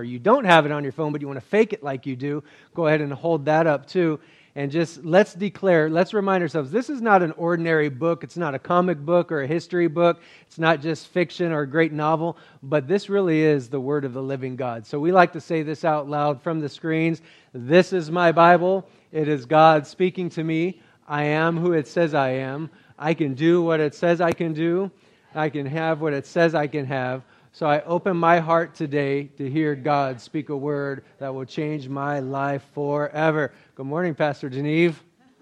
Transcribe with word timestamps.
or 0.00 0.04
you 0.04 0.18
don't 0.18 0.46
have 0.46 0.64
it 0.64 0.72
on 0.72 0.82
your 0.82 0.92
phone, 0.92 1.12
but 1.12 1.20
you 1.20 1.26
want 1.26 1.38
to 1.38 1.46
fake 1.46 1.74
it 1.74 1.82
like 1.82 2.06
you 2.06 2.16
do, 2.16 2.42
go 2.74 2.86
ahead 2.86 3.02
and 3.02 3.12
hold 3.12 3.44
that 3.44 3.66
up 3.66 3.86
too. 3.86 4.18
And 4.56 4.72
just 4.72 5.04
let's 5.04 5.34
declare, 5.34 5.88
let's 5.88 6.12
remind 6.12 6.42
ourselves 6.42 6.70
this 6.70 6.90
is 6.90 7.00
not 7.00 7.22
an 7.22 7.32
ordinary 7.32 7.88
book. 7.88 8.24
It's 8.24 8.36
not 8.36 8.54
a 8.54 8.58
comic 8.58 8.98
book 8.98 9.30
or 9.30 9.42
a 9.42 9.46
history 9.46 9.86
book. 9.86 10.20
It's 10.42 10.58
not 10.58 10.80
just 10.80 11.08
fiction 11.08 11.52
or 11.52 11.60
a 11.60 11.66
great 11.68 11.92
novel, 11.92 12.36
but 12.62 12.88
this 12.88 13.08
really 13.08 13.42
is 13.42 13.68
the 13.68 13.78
Word 13.78 14.04
of 14.04 14.12
the 14.12 14.22
living 14.22 14.56
God. 14.56 14.86
So 14.86 14.98
we 14.98 15.12
like 15.12 15.32
to 15.34 15.40
say 15.40 15.62
this 15.62 15.84
out 15.84 16.08
loud 16.08 16.42
from 16.42 16.60
the 16.60 16.68
screens 16.68 17.22
This 17.52 17.92
is 17.92 18.10
my 18.10 18.32
Bible. 18.32 18.88
It 19.12 19.28
is 19.28 19.44
God 19.44 19.86
speaking 19.86 20.30
to 20.30 20.42
me. 20.42 20.80
I 21.06 21.24
am 21.24 21.56
who 21.56 21.72
it 21.72 21.86
says 21.86 22.14
I 22.14 22.30
am. 22.30 22.70
I 22.98 23.14
can 23.14 23.34
do 23.34 23.62
what 23.62 23.80
it 23.80 23.94
says 23.94 24.20
I 24.20 24.32
can 24.32 24.52
do. 24.52 24.90
I 25.34 25.48
can 25.48 25.66
have 25.66 26.00
what 26.00 26.12
it 26.12 26.26
says 26.26 26.54
I 26.54 26.66
can 26.66 26.86
have. 26.86 27.22
So 27.52 27.66
I 27.66 27.82
open 27.82 28.16
my 28.16 28.38
heart 28.38 28.76
today 28.76 29.24
to 29.36 29.50
hear 29.50 29.74
God 29.74 30.20
speak 30.20 30.50
a 30.50 30.56
word 30.56 31.04
that 31.18 31.34
will 31.34 31.44
change 31.44 31.88
my 31.88 32.20
life 32.20 32.64
forever. 32.74 33.52
Good 33.74 33.86
morning, 33.86 34.14
Pastor 34.14 34.48
Geneve. 34.48 35.02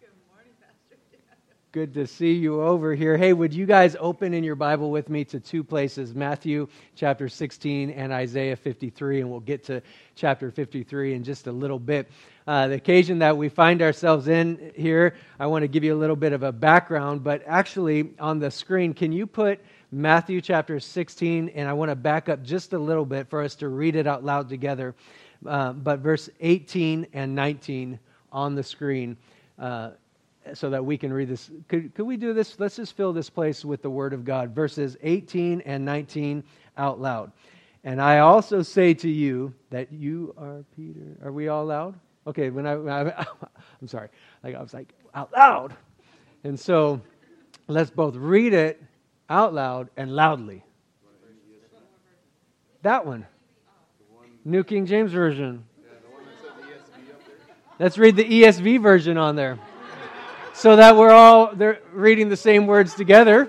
Good 0.00 0.10
morning, 0.30 0.52
Pastor. 0.60 0.98
Good 1.72 1.94
to 1.94 2.06
see 2.06 2.34
you 2.34 2.60
over 2.60 2.94
here. 2.94 3.16
Hey, 3.16 3.32
would 3.32 3.54
you 3.54 3.64
guys 3.64 3.96
open 3.98 4.34
in 4.34 4.44
your 4.44 4.54
Bible 4.54 4.90
with 4.90 5.08
me 5.08 5.24
to 5.24 5.40
two 5.40 5.64
places 5.64 6.14
Matthew 6.14 6.68
chapter 6.94 7.26
16 7.26 7.88
and 7.88 8.12
Isaiah 8.12 8.56
53, 8.56 9.22
and 9.22 9.30
we'll 9.30 9.40
get 9.40 9.64
to 9.64 9.80
chapter 10.14 10.50
53 10.50 11.14
in 11.14 11.24
just 11.24 11.46
a 11.46 11.52
little 11.52 11.78
bit. 11.78 12.10
Uh, 12.46 12.68
the 12.68 12.74
occasion 12.74 13.18
that 13.20 13.34
we 13.34 13.48
find 13.48 13.80
ourselves 13.80 14.28
in 14.28 14.72
here, 14.76 15.16
I 15.40 15.46
want 15.46 15.62
to 15.62 15.68
give 15.68 15.84
you 15.84 15.94
a 15.94 15.98
little 15.98 16.16
bit 16.16 16.34
of 16.34 16.42
a 16.42 16.52
background, 16.52 17.24
but 17.24 17.42
actually 17.46 18.12
on 18.20 18.40
the 18.40 18.50
screen, 18.50 18.92
can 18.92 19.10
you 19.10 19.26
put 19.26 19.58
Matthew 19.92 20.40
chapter 20.40 20.80
16, 20.80 21.50
and 21.50 21.68
I 21.68 21.72
want 21.72 21.90
to 21.90 21.94
back 21.94 22.28
up 22.28 22.42
just 22.42 22.72
a 22.72 22.78
little 22.78 23.04
bit 23.04 23.28
for 23.30 23.40
us 23.40 23.54
to 23.56 23.68
read 23.68 23.94
it 23.94 24.06
out 24.06 24.24
loud 24.24 24.48
together. 24.48 24.94
Uh, 25.46 25.72
but 25.72 26.00
verse 26.00 26.28
18 26.40 27.06
and 27.12 27.34
19 27.34 27.98
on 28.32 28.56
the 28.56 28.62
screen 28.62 29.16
uh, 29.60 29.90
so 30.54 30.70
that 30.70 30.84
we 30.84 30.98
can 30.98 31.12
read 31.12 31.28
this. 31.28 31.50
Could, 31.68 31.94
could 31.94 32.04
we 32.04 32.16
do 32.16 32.32
this? 32.32 32.58
Let's 32.58 32.76
just 32.76 32.96
fill 32.96 33.12
this 33.12 33.30
place 33.30 33.64
with 33.64 33.80
the 33.80 33.90
Word 33.90 34.12
of 34.12 34.24
God. 34.24 34.54
Verses 34.54 34.96
18 35.02 35.60
and 35.60 35.84
19 35.84 36.42
out 36.76 37.00
loud. 37.00 37.30
And 37.84 38.02
I 38.02 38.18
also 38.18 38.62
say 38.62 38.92
to 38.94 39.08
you 39.08 39.54
that 39.70 39.92
you 39.92 40.34
are 40.36 40.64
Peter. 40.74 41.16
Are 41.22 41.30
we 41.30 41.46
all 41.46 41.64
loud? 41.64 41.94
Okay, 42.26 42.50
when 42.50 42.66
I, 42.66 42.74
when 42.74 42.92
I 42.92 43.02
I'm 43.80 43.86
sorry. 43.86 44.08
Like 44.42 44.56
I 44.56 44.62
was 44.62 44.74
like 44.74 44.92
out 45.14 45.32
loud. 45.32 45.76
And 46.42 46.58
so 46.58 47.00
let's 47.68 47.90
both 47.90 48.16
read 48.16 48.52
it 48.52 48.82
out 49.28 49.54
loud 49.54 49.88
and 49.96 50.14
loudly. 50.14 50.64
That 52.82 53.04
one. 53.04 53.26
New 54.44 54.62
King 54.62 54.86
James 54.86 55.12
Version. 55.12 55.64
Let's 57.78 57.98
read 57.98 58.16
the 58.16 58.24
ESV 58.24 58.80
version 58.80 59.18
on 59.18 59.36
there. 59.36 59.58
So 60.54 60.76
that 60.76 60.96
we're 60.96 61.10
all 61.10 61.52
reading 61.92 62.28
the 62.28 62.36
same 62.36 62.66
words 62.66 62.94
together. 62.94 63.48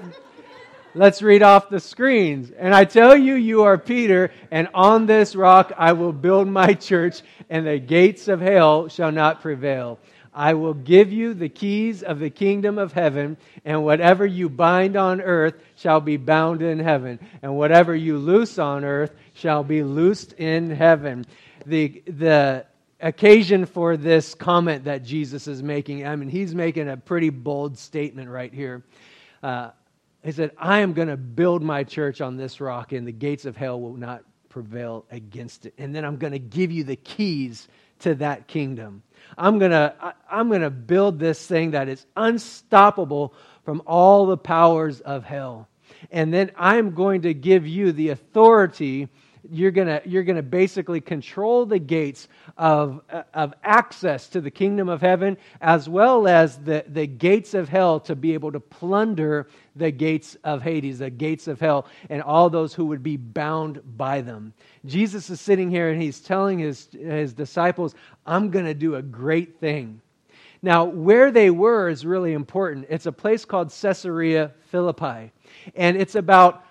Let's 0.93 1.21
read 1.21 1.43
off 1.43 1.69
the 1.69 1.79
screens. 1.79 2.51
And 2.51 2.73
I 2.73 2.83
tell 2.83 3.15
you, 3.15 3.35
you 3.35 3.63
are 3.63 3.77
Peter, 3.77 4.31
and 4.49 4.67
on 4.73 5.05
this 5.05 5.35
rock 5.35 5.71
I 5.77 5.93
will 5.93 6.11
build 6.11 6.47
my 6.47 6.73
church, 6.73 7.21
and 7.49 7.67
the 7.67 7.77
gates 7.77 8.27
of 8.27 8.41
hell 8.41 8.87
shall 8.87 9.11
not 9.11 9.41
prevail. 9.41 9.99
I 10.37 10.53
will 10.53 10.75
give 10.75 11.11
you 11.11 11.33
the 11.33 11.49
keys 11.49 12.03
of 12.03 12.19
the 12.19 12.29
kingdom 12.29 12.77
of 12.77 12.93
heaven, 12.93 13.37
and 13.65 13.83
whatever 13.83 14.23
you 14.23 14.49
bind 14.49 14.95
on 14.95 15.19
earth 15.19 15.55
shall 15.75 15.99
be 15.99 16.17
bound 16.17 16.61
in 16.61 16.77
heaven, 16.77 17.19
and 17.41 17.57
whatever 17.57 17.95
you 17.95 18.19
loose 18.19 18.59
on 18.59 18.85
earth 18.85 19.15
shall 19.33 19.63
be 19.63 19.81
loosed 19.81 20.33
in 20.33 20.69
heaven. 20.69 21.25
The, 21.65 22.03
the 22.05 22.67
occasion 22.99 23.65
for 23.65 23.97
this 23.97 24.35
comment 24.35 24.83
that 24.83 25.03
Jesus 25.03 25.47
is 25.47 25.63
making, 25.63 26.05
I 26.05 26.15
mean, 26.15 26.29
he's 26.29 26.53
making 26.53 26.87
a 26.87 26.97
pretty 26.97 27.31
bold 27.31 27.75
statement 27.75 28.29
right 28.29 28.53
here. 28.53 28.83
Uh, 29.41 29.71
he 30.23 30.31
said, 30.33 30.51
I 30.55 30.81
am 30.81 30.93
going 30.93 31.07
to 31.07 31.17
build 31.17 31.63
my 31.63 31.83
church 31.83 32.21
on 32.21 32.37
this 32.37 32.61
rock, 32.61 32.91
and 32.91 33.07
the 33.07 33.11
gates 33.11 33.45
of 33.45 33.57
hell 33.57 33.81
will 33.81 33.97
not 33.97 34.23
prevail 34.49 35.05
against 35.09 35.65
it. 35.65 35.73
And 35.79 35.95
then 35.95 36.05
I'm 36.05 36.17
going 36.17 36.33
to 36.33 36.39
give 36.39 36.71
you 36.71 36.83
the 36.83 36.95
keys 36.95 37.67
to 38.01 38.13
that 38.15 38.47
kingdom. 38.47 39.01
I'm 39.37 39.59
going 39.59 39.71
to 39.71 39.93
I'm 40.29 40.49
going 40.49 40.61
to 40.61 40.69
build 40.69 41.19
this 41.19 41.45
thing 41.45 41.71
that 41.71 41.87
is 41.87 42.05
unstoppable 42.15 43.33
from 43.63 43.81
all 43.85 44.25
the 44.25 44.37
powers 44.37 44.99
of 45.01 45.23
hell. 45.23 45.67
And 46.11 46.33
then 46.33 46.51
I'm 46.55 46.95
going 46.95 47.21
to 47.21 47.33
give 47.33 47.67
you 47.67 47.91
the 47.91 48.09
authority 48.09 49.09
you're 49.51 49.71
going 49.71 49.99
you're 50.05 50.23
to 50.23 50.41
basically 50.41 51.01
control 51.01 51.65
the 51.65 51.79
gates 51.79 52.27
of, 52.57 53.01
of 53.33 53.53
access 53.63 54.27
to 54.29 54.41
the 54.41 54.51
kingdom 54.51 54.89
of 54.89 55.01
heaven 55.01 55.37
as 55.61 55.87
well 55.87 56.27
as 56.27 56.57
the, 56.57 56.83
the 56.87 57.07
gates 57.07 57.53
of 57.53 57.69
hell 57.69 57.99
to 58.01 58.15
be 58.15 58.33
able 58.33 58.51
to 58.51 58.59
plunder 58.59 59.47
the 59.75 59.91
gates 59.91 60.35
of 60.43 60.61
Hades, 60.61 60.99
the 60.99 61.09
gates 61.09 61.47
of 61.47 61.59
hell, 61.59 61.87
and 62.09 62.21
all 62.21 62.49
those 62.49 62.73
who 62.73 62.85
would 62.87 63.03
be 63.03 63.17
bound 63.17 63.81
by 63.97 64.21
them. 64.21 64.53
Jesus 64.85 65.29
is 65.29 65.39
sitting 65.39 65.69
here 65.69 65.89
and 65.89 66.01
he's 66.01 66.19
telling 66.19 66.59
his, 66.59 66.87
his 66.91 67.33
disciples, 67.33 67.95
I'm 68.25 68.49
going 68.49 68.65
to 68.65 68.73
do 68.73 68.95
a 68.95 69.01
great 69.01 69.59
thing. 69.59 70.01
Now, 70.61 70.85
where 70.85 71.31
they 71.31 71.49
were 71.49 71.89
is 71.89 72.05
really 72.05 72.33
important. 72.33 72.87
It's 72.89 73.05
a 73.05 73.11
place 73.11 73.45
called 73.45 73.69
Caesarea 73.69 74.51
Philippi, 74.71 75.31
and 75.75 75.97
it's 75.97 76.15
about 76.15 76.65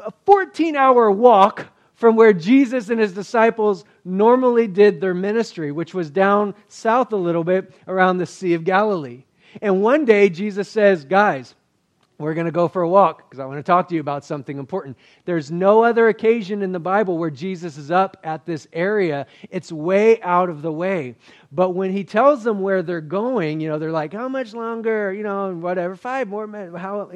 a 0.00 0.12
14 0.24 0.76
hour 0.76 1.10
walk 1.10 1.66
from 1.94 2.16
where 2.16 2.32
Jesus 2.32 2.90
and 2.90 3.00
his 3.00 3.12
disciples 3.12 3.84
normally 4.04 4.66
did 4.66 5.00
their 5.00 5.14
ministry, 5.14 5.72
which 5.72 5.94
was 5.94 6.10
down 6.10 6.54
south 6.68 7.12
a 7.12 7.16
little 7.16 7.44
bit 7.44 7.72
around 7.88 8.18
the 8.18 8.26
Sea 8.26 8.54
of 8.54 8.64
Galilee. 8.64 9.24
And 9.62 9.82
one 9.82 10.04
day 10.04 10.28
Jesus 10.28 10.68
says, 10.68 11.04
Guys, 11.04 11.54
we're 12.18 12.34
going 12.34 12.46
to 12.46 12.52
go 12.52 12.66
for 12.66 12.82
a 12.82 12.88
walk 12.88 13.28
because 13.28 13.40
I 13.40 13.44
want 13.44 13.58
to 13.58 13.62
talk 13.62 13.88
to 13.88 13.94
you 13.94 14.00
about 14.00 14.24
something 14.24 14.58
important. 14.58 14.96
There's 15.26 15.50
no 15.50 15.84
other 15.84 16.08
occasion 16.08 16.62
in 16.62 16.72
the 16.72 16.80
Bible 16.80 17.18
where 17.18 17.30
Jesus 17.30 17.76
is 17.76 17.90
up 17.90 18.16
at 18.24 18.46
this 18.46 18.66
area. 18.72 19.26
It's 19.50 19.70
way 19.70 20.20
out 20.22 20.48
of 20.48 20.62
the 20.62 20.72
way. 20.72 21.14
But 21.52 21.70
when 21.70 21.92
he 21.92 22.04
tells 22.04 22.42
them 22.42 22.60
where 22.60 22.82
they're 22.82 23.02
going, 23.02 23.60
you 23.60 23.68
know, 23.68 23.78
they're 23.78 23.92
like, 23.92 24.14
how 24.14 24.28
much 24.28 24.54
longer? 24.54 25.12
You 25.12 25.24
know, 25.24 25.54
whatever, 25.54 25.94
five 25.94 26.28
more 26.28 26.46
minutes. 26.46 26.74
How, 26.76 27.10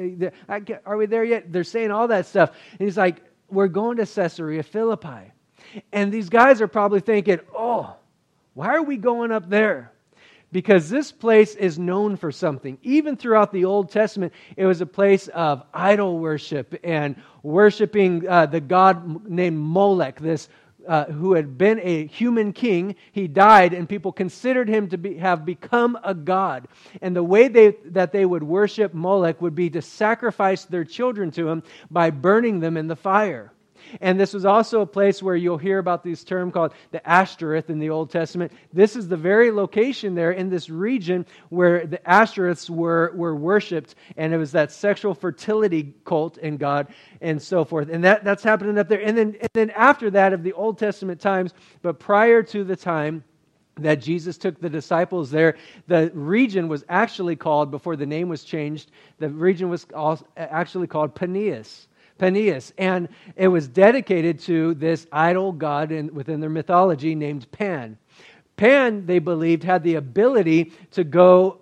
are 0.85 0.97
we 0.97 1.05
there 1.07 1.23
yet? 1.23 1.51
They're 1.51 1.63
saying 1.63 1.89
all 1.89 2.07
that 2.09 2.27
stuff. 2.27 2.51
And 2.71 2.81
he's 2.87 2.97
like, 2.97 3.23
we're 3.49 3.67
going 3.67 3.97
to 3.97 4.05
Caesarea 4.05 4.61
Philippi. 4.61 5.31
And 5.91 6.11
these 6.11 6.29
guys 6.29 6.61
are 6.61 6.67
probably 6.67 6.99
thinking, 6.99 7.39
oh, 7.55 7.95
why 8.53 8.75
are 8.75 8.83
we 8.83 8.97
going 8.97 9.31
up 9.31 9.49
there? 9.49 9.91
Because 10.51 10.89
this 10.89 11.11
place 11.11 11.55
is 11.55 11.79
known 11.79 12.15
for 12.15 12.31
something. 12.31 12.77
Even 12.83 13.15
throughout 13.15 13.51
the 13.51 13.65
Old 13.65 13.91
Testament, 13.91 14.33
it 14.57 14.65
was 14.65 14.81
a 14.81 14.85
place 14.85 15.27
of 15.29 15.63
idol 15.73 16.19
worship 16.19 16.75
and 16.83 17.15
worshiping 17.43 18.27
uh, 18.27 18.45
the 18.45 18.61
god 18.61 19.29
named 19.29 19.57
Molech, 19.57 20.19
this 20.19 20.49
uh, 20.87 21.05
who 21.05 21.33
had 21.33 21.57
been 21.57 21.79
a 21.81 22.07
human 22.07 22.53
king. 22.53 22.95
He 23.11 23.27
died, 23.27 23.73
and 23.73 23.87
people 23.87 24.11
considered 24.11 24.67
him 24.67 24.89
to 24.89 24.97
be, 24.97 25.15
have 25.17 25.45
become 25.45 25.97
a 26.03 26.13
god. 26.13 26.67
And 27.01 27.15
the 27.15 27.23
way 27.23 27.47
they, 27.47 27.75
that 27.85 28.11
they 28.11 28.25
would 28.25 28.43
worship 28.43 28.93
Molech 28.93 29.41
would 29.41 29.55
be 29.55 29.69
to 29.71 29.81
sacrifice 29.81 30.65
their 30.65 30.83
children 30.83 31.31
to 31.31 31.47
him 31.47 31.63
by 31.89 32.09
burning 32.09 32.59
them 32.59 32.77
in 32.77 32.87
the 32.87 32.95
fire. 32.95 33.51
And 33.99 34.19
this 34.19 34.33
was 34.33 34.45
also 34.45 34.81
a 34.81 34.85
place 34.85 35.21
where 35.21 35.35
you'll 35.35 35.57
hear 35.57 35.79
about 35.79 36.03
this 36.03 36.23
term 36.23 36.51
called 36.51 36.73
the 36.91 37.07
Ashtoreth 37.07 37.69
in 37.69 37.79
the 37.79 37.89
Old 37.89 38.09
Testament. 38.09 38.51
This 38.71 38.95
is 38.95 39.07
the 39.07 39.17
very 39.17 39.51
location 39.51 40.15
there 40.15 40.31
in 40.31 40.49
this 40.49 40.69
region 40.69 41.25
where 41.49 41.85
the 41.85 41.97
Ashtoreths 41.99 42.69
were, 42.69 43.11
were 43.15 43.35
worshipped, 43.35 43.95
and 44.15 44.33
it 44.33 44.37
was 44.37 44.53
that 44.53 44.71
sexual 44.71 45.13
fertility 45.13 45.93
cult 46.05 46.37
in 46.37 46.57
God 46.57 46.87
and 47.19 47.41
so 47.41 47.65
forth. 47.65 47.89
And 47.89 48.03
that, 48.03 48.23
that's 48.23 48.43
happening 48.43 48.77
up 48.77 48.87
there. 48.87 49.01
And 49.01 49.17
then, 49.17 49.35
and 49.41 49.49
then 49.53 49.69
after 49.71 50.09
that 50.11 50.33
of 50.33 50.43
the 50.43 50.53
Old 50.53 50.77
Testament 50.77 51.19
times, 51.19 51.53
but 51.81 51.99
prior 51.99 52.43
to 52.43 52.63
the 52.63 52.75
time, 52.75 53.23
that 53.77 54.01
Jesus 54.01 54.37
took 54.37 54.59
the 54.59 54.69
disciples 54.69 55.31
there. 55.31 55.57
The 55.87 56.11
region 56.13 56.67
was 56.67 56.83
actually 56.89 57.35
called, 57.35 57.71
before 57.71 57.95
the 57.95 58.05
name 58.05 58.29
was 58.29 58.43
changed, 58.43 58.91
the 59.19 59.29
region 59.29 59.69
was 59.69 59.87
actually 60.37 60.87
called 60.87 61.15
Paneas. 61.15 61.87
Paneas, 62.21 62.71
and 62.77 63.09
it 63.35 63.47
was 63.47 63.67
dedicated 63.67 64.39
to 64.41 64.75
this 64.75 65.07
idol 65.11 65.51
god 65.51 65.91
in, 65.91 66.13
within 66.13 66.39
their 66.39 66.51
mythology 66.51 67.15
named 67.15 67.51
Pan. 67.51 67.97
Pan, 68.57 69.07
they 69.07 69.17
believed, 69.17 69.63
had 69.63 69.81
the 69.81 69.95
ability 69.95 70.71
to 70.91 71.03
go 71.03 71.57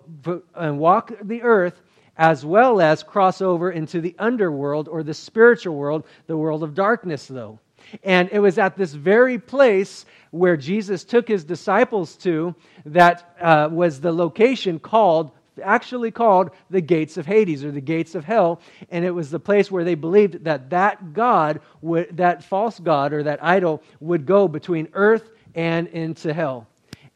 and 0.54 0.78
walk 0.78 1.12
the 1.22 1.40
earth 1.40 1.80
as 2.18 2.44
well 2.44 2.82
as 2.82 3.02
cross 3.02 3.40
over 3.40 3.70
into 3.70 4.02
the 4.02 4.14
underworld 4.18 4.86
or 4.86 5.02
the 5.02 5.14
spiritual 5.14 5.74
world, 5.74 6.04
the 6.26 6.36
world 6.36 6.62
of 6.62 6.74
darkness, 6.74 7.26
though. 7.26 7.58
And 8.04 8.28
it 8.30 8.40
was 8.40 8.58
at 8.58 8.76
this 8.76 8.92
very 8.92 9.38
place 9.38 10.04
where 10.30 10.58
Jesus 10.58 11.04
took 11.04 11.26
his 11.26 11.42
disciples 11.42 12.16
to 12.16 12.54
that 12.84 13.34
uh, 13.40 13.70
was 13.72 13.98
the 13.98 14.12
location 14.12 14.78
called 14.78 15.30
actually 15.62 16.10
called 16.10 16.50
the 16.70 16.80
gates 16.80 17.16
of 17.16 17.26
Hades 17.26 17.64
or 17.64 17.70
the 17.70 17.80
gates 17.80 18.14
of 18.14 18.24
hell. 18.24 18.60
And 18.90 19.04
it 19.04 19.10
was 19.10 19.30
the 19.30 19.40
place 19.40 19.70
where 19.70 19.84
they 19.84 19.94
believed 19.94 20.44
that 20.44 20.70
that 20.70 21.12
God, 21.12 21.60
would, 21.80 22.16
that 22.16 22.44
false 22.44 22.78
God 22.78 23.12
or 23.12 23.22
that 23.22 23.42
idol, 23.44 23.82
would 24.00 24.26
go 24.26 24.48
between 24.48 24.88
earth 24.92 25.30
and 25.54 25.88
into 25.88 26.32
hell. 26.32 26.66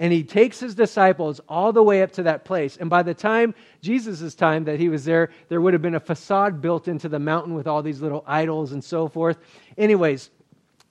And 0.01 0.13
he 0.13 0.25
takes 0.25 0.59
his 0.59 0.75
disciples 0.75 1.41
all 1.49 1.73
the 1.73 1.83
way 1.83 2.03
up 2.03 2.11
to 2.13 2.25
that 2.25 2.45
place. 2.45 2.77
And 2.77 2.91
by 2.91 3.03
the 3.03 3.15
time 3.15 3.55
Jesus' 3.81 4.35
time 4.35 4.65
that 4.65 4.81
he 4.81 4.89
was 4.89 5.05
there, 5.05 5.31
there 5.49 5.61
would 5.61 5.73
have 5.73 5.83
been 5.83 5.95
a 5.95 6.01
facade 6.01 6.61
built 6.61 6.89
into 6.89 7.09
the 7.09 7.21
mountain 7.21 7.55
with 7.55 7.69
all 7.69 7.81
these 7.81 8.01
little 8.01 8.25
idols 8.27 8.73
and 8.73 8.83
so 8.83 9.09
forth. 9.09 9.39
Anyways, 9.79 10.31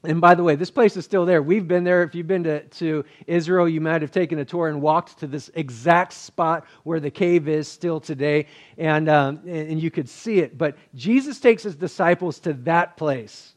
and 0.06 0.20
by 0.20 0.36
the 0.36 0.44
way, 0.44 0.56
this 0.56 0.70
place 0.70 0.98
is 0.98 1.06
still 1.06 1.26
there. 1.26 1.42
We've 1.42 1.68
been 1.68 1.86
there. 1.86 2.04
If 2.04 2.14
you've 2.14 2.28
been 2.28 2.44
to, 2.44 2.64
to 2.64 3.06
Israel, 3.26 3.70
you 3.70 3.80
might 3.80 4.02
have 4.02 4.12
taken 4.12 4.40
a 4.40 4.46
tour 4.46 4.68
and 4.68 4.82
walked 4.82 5.20
to 5.20 5.28
this 5.28 5.50
exact 5.54 6.12
spot 6.12 6.66
where 6.84 7.00
the 7.00 7.10
cave 7.10 7.48
is 7.48 7.70
still 7.70 8.02
today, 8.02 8.48
and, 8.78 9.08
um, 9.08 9.40
and 9.48 9.82
you 9.82 9.90
could 9.90 10.10
see 10.10 10.40
it. 10.40 10.58
But 10.58 10.76
Jesus 10.94 11.40
takes 11.40 11.64
his 11.64 11.76
disciples 11.76 12.40
to 12.40 12.54
that 12.66 12.98
place. 12.98 13.54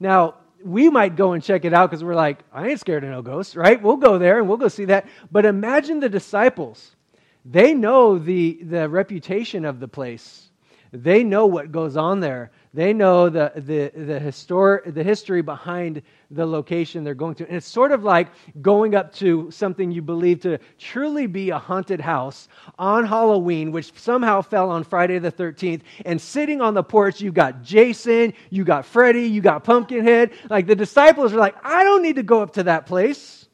Now, 0.00 0.36
we 0.64 0.88
might 0.88 1.16
go 1.16 1.32
and 1.32 1.42
check 1.42 1.66
it 1.66 1.74
out 1.74 1.90
because 1.90 2.02
we're 2.02 2.14
like, 2.14 2.38
I 2.50 2.68
ain't 2.68 2.80
scared 2.80 3.04
of 3.04 3.10
no 3.10 3.20
ghosts, 3.20 3.54
right? 3.54 3.80
We'll 3.80 3.98
go 3.98 4.16
there 4.16 4.38
and 4.38 4.48
we'll 4.48 4.56
go 4.56 4.68
see 4.68 4.86
that. 4.86 5.06
But 5.30 5.44
imagine 5.44 6.00
the 6.00 6.08
disciples. 6.08 6.96
They 7.44 7.74
know 7.74 8.18
the, 8.18 8.60
the 8.62 8.88
reputation 8.88 9.66
of 9.66 9.78
the 9.80 9.88
place, 9.88 10.48
they 10.92 11.24
know 11.24 11.46
what 11.46 11.72
goes 11.72 11.96
on 11.96 12.20
there. 12.20 12.52
They 12.74 12.92
know 12.92 13.28
the, 13.28 13.52
the, 13.54 13.92
the, 13.94 14.18
histor- 14.18 14.92
the 14.92 15.04
history 15.04 15.42
behind 15.42 16.02
the 16.32 16.44
location 16.44 17.04
they're 17.04 17.14
going 17.14 17.36
to. 17.36 17.46
And 17.46 17.56
it's 17.56 17.68
sort 17.68 17.92
of 17.92 18.02
like 18.02 18.30
going 18.60 18.96
up 18.96 19.12
to 19.14 19.48
something 19.52 19.92
you 19.92 20.02
believe 20.02 20.40
to 20.40 20.58
truly 20.76 21.28
be 21.28 21.50
a 21.50 21.58
haunted 21.58 22.00
house 22.00 22.48
on 22.76 23.06
Halloween, 23.06 23.70
which 23.70 23.96
somehow 23.96 24.42
fell 24.42 24.70
on 24.70 24.82
Friday 24.82 25.20
the 25.20 25.30
13th. 25.30 25.82
And 26.04 26.20
sitting 26.20 26.60
on 26.60 26.74
the 26.74 26.82
porch, 26.82 27.20
you 27.20 27.30
got 27.30 27.62
Jason, 27.62 28.34
you 28.50 28.64
got 28.64 28.84
Freddy, 28.84 29.28
you 29.28 29.40
got 29.40 29.62
Pumpkinhead. 29.62 30.32
Like 30.50 30.66
the 30.66 30.74
disciples 30.74 31.32
are 31.32 31.38
like, 31.38 31.54
I 31.62 31.84
don't 31.84 32.02
need 32.02 32.16
to 32.16 32.24
go 32.24 32.42
up 32.42 32.54
to 32.54 32.64
that 32.64 32.86
place. 32.86 33.46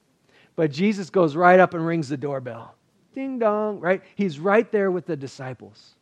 But 0.57 0.71
Jesus 0.71 1.11
goes 1.11 1.37
right 1.37 1.61
up 1.61 1.75
and 1.75 1.87
rings 1.87 2.09
the 2.09 2.17
doorbell. 2.17 2.75
Ding 3.13 3.39
dong, 3.39 3.81
right? 3.81 4.01
He's 4.15 4.39
right 4.39 4.71
there 4.73 4.91
with 4.91 5.05
the 5.05 5.17
disciples. 5.17 5.95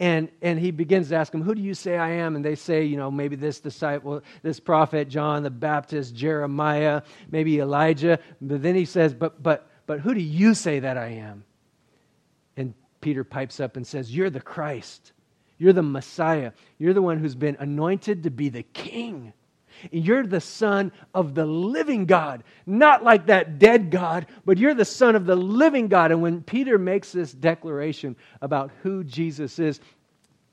And, 0.00 0.30
and 0.40 0.58
he 0.58 0.70
begins 0.70 1.10
to 1.10 1.16
ask 1.16 1.30
them, 1.30 1.42
Who 1.42 1.54
do 1.54 1.60
you 1.60 1.74
say 1.74 1.98
I 1.98 2.12
am? 2.12 2.34
And 2.34 2.42
they 2.42 2.54
say, 2.54 2.84
You 2.84 2.96
know, 2.96 3.10
maybe 3.10 3.36
this 3.36 3.60
disciple, 3.60 4.22
this 4.42 4.58
prophet, 4.58 5.10
John 5.10 5.42
the 5.42 5.50
Baptist, 5.50 6.14
Jeremiah, 6.14 7.02
maybe 7.30 7.60
Elijah. 7.60 8.18
But 8.40 8.62
then 8.62 8.74
he 8.74 8.86
says, 8.86 9.12
But, 9.12 9.42
but, 9.42 9.70
but 9.86 10.00
who 10.00 10.14
do 10.14 10.20
you 10.20 10.54
say 10.54 10.80
that 10.80 10.96
I 10.96 11.08
am? 11.08 11.44
And 12.56 12.72
Peter 13.02 13.24
pipes 13.24 13.60
up 13.60 13.76
and 13.76 13.86
says, 13.86 14.14
You're 14.14 14.30
the 14.30 14.40
Christ. 14.40 15.12
You're 15.58 15.74
the 15.74 15.82
Messiah. 15.82 16.52
You're 16.78 16.94
the 16.94 17.02
one 17.02 17.18
who's 17.18 17.34
been 17.34 17.58
anointed 17.60 18.22
to 18.22 18.30
be 18.30 18.48
the 18.48 18.62
king. 18.62 19.34
You're 19.90 20.26
the 20.26 20.40
son 20.40 20.92
of 21.14 21.34
the 21.34 21.46
living 21.46 22.06
God, 22.06 22.44
not 22.66 23.04
like 23.04 23.26
that 23.26 23.58
dead 23.58 23.90
God, 23.90 24.26
but 24.44 24.58
you're 24.58 24.74
the 24.74 24.84
son 24.84 25.16
of 25.16 25.26
the 25.26 25.36
living 25.36 25.88
God. 25.88 26.12
And 26.12 26.22
when 26.22 26.42
Peter 26.42 26.78
makes 26.78 27.12
this 27.12 27.32
declaration 27.32 28.16
about 28.40 28.70
who 28.82 29.04
Jesus 29.04 29.58
is, 29.58 29.80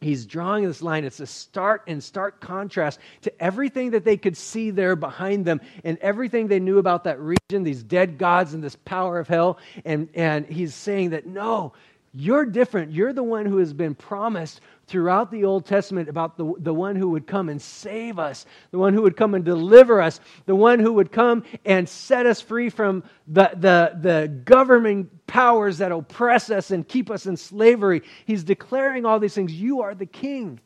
he's 0.02 0.26
drawing 0.26 0.66
this 0.66 0.82
line. 0.82 1.04
It's 1.04 1.20
a 1.20 1.28
stark 1.28 1.84
and 1.88 2.04
stark 2.04 2.40
contrast 2.40 3.00
to 3.22 3.44
everything 3.44 3.92
that 3.92 4.06
they 4.06 4.18
could 4.18 4.38
see 4.38 4.70
there 4.70 4.96
behind 4.96 5.46
them 5.46 5.62
and 5.84 5.98
everything 6.00 6.48
they 6.48 6.60
knew 6.60 6.78
about 6.78 7.06
that 7.06 7.20
region, 7.20 7.64
these 7.64 7.84
dead 7.84 8.18
gods 8.18 8.54
and 8.54 8.64
this 8.64 8.76
power 8.76 9.20
of 9.20 9.28
hell. 9.28 9.58
And, 9.86 10.10
and 10.14 10.46
he's 10.46 10.74
saying 10.74 11.12
that 11.12 11.26
no, 11.26 11.74
you're 12.14 12.46
different. 12.46 12.92
You're 12.92 13.14
the 13.14 13.24
one 13.24 13.46
who 13.46 13.58
has 13.58 13.74
been 13.74 13.96
promised 13.96 14.62
throughout 14.88 15.30
the 15.32 15.44
Old 15.44 15.66
Testament 15.66 16.08
about 16.08 16.38
the, 16.38 16.54
the 16.60 16.74
one 16.74 16.96
who 16.96 17.10
would 17.10 17.28
come 17.28 17.50
and 17.50 17.62
save 17.62 18.18
us, 18.18 18.46
the 18.72 18.78
one 18.78 18.94
who 18.94 19.02
would 19.02 19.18
come 19.18 19.36
and 19.36 19.44
deliver 19.44 20.02
us, 20.02 20.20
the 20.46 20.56
one 20.56 20.80
who 20.80 20.94
would 20.94 21.12
come 21.12 21.44
and 21.66 21.88
set 21.88 22.26
us 22.26 22.40
free 22.40 22.70
from 22.70 23.04
the, 23.28 23.52
the, 23.56 23.98
the 24.02 24.28
government 24.46 25.28
powers 25.28 25.78
that 25.80 25.92
oppress 25.92 26.50
us 26.50 26.72
and 26.72 26.88
keep 26.88 27.12
us 27.12 27.26
in 27.26 27.36
slavery. 27.36 28.02
He's 28.26 28.44
declaring 28.44 29.06
all 29.06 29.20
these 29.20 29.36
things. 29.36 29.52
You 29.52 29.82
are 29.82 29.94
the 29.94 30.06
king. 30.06 30.60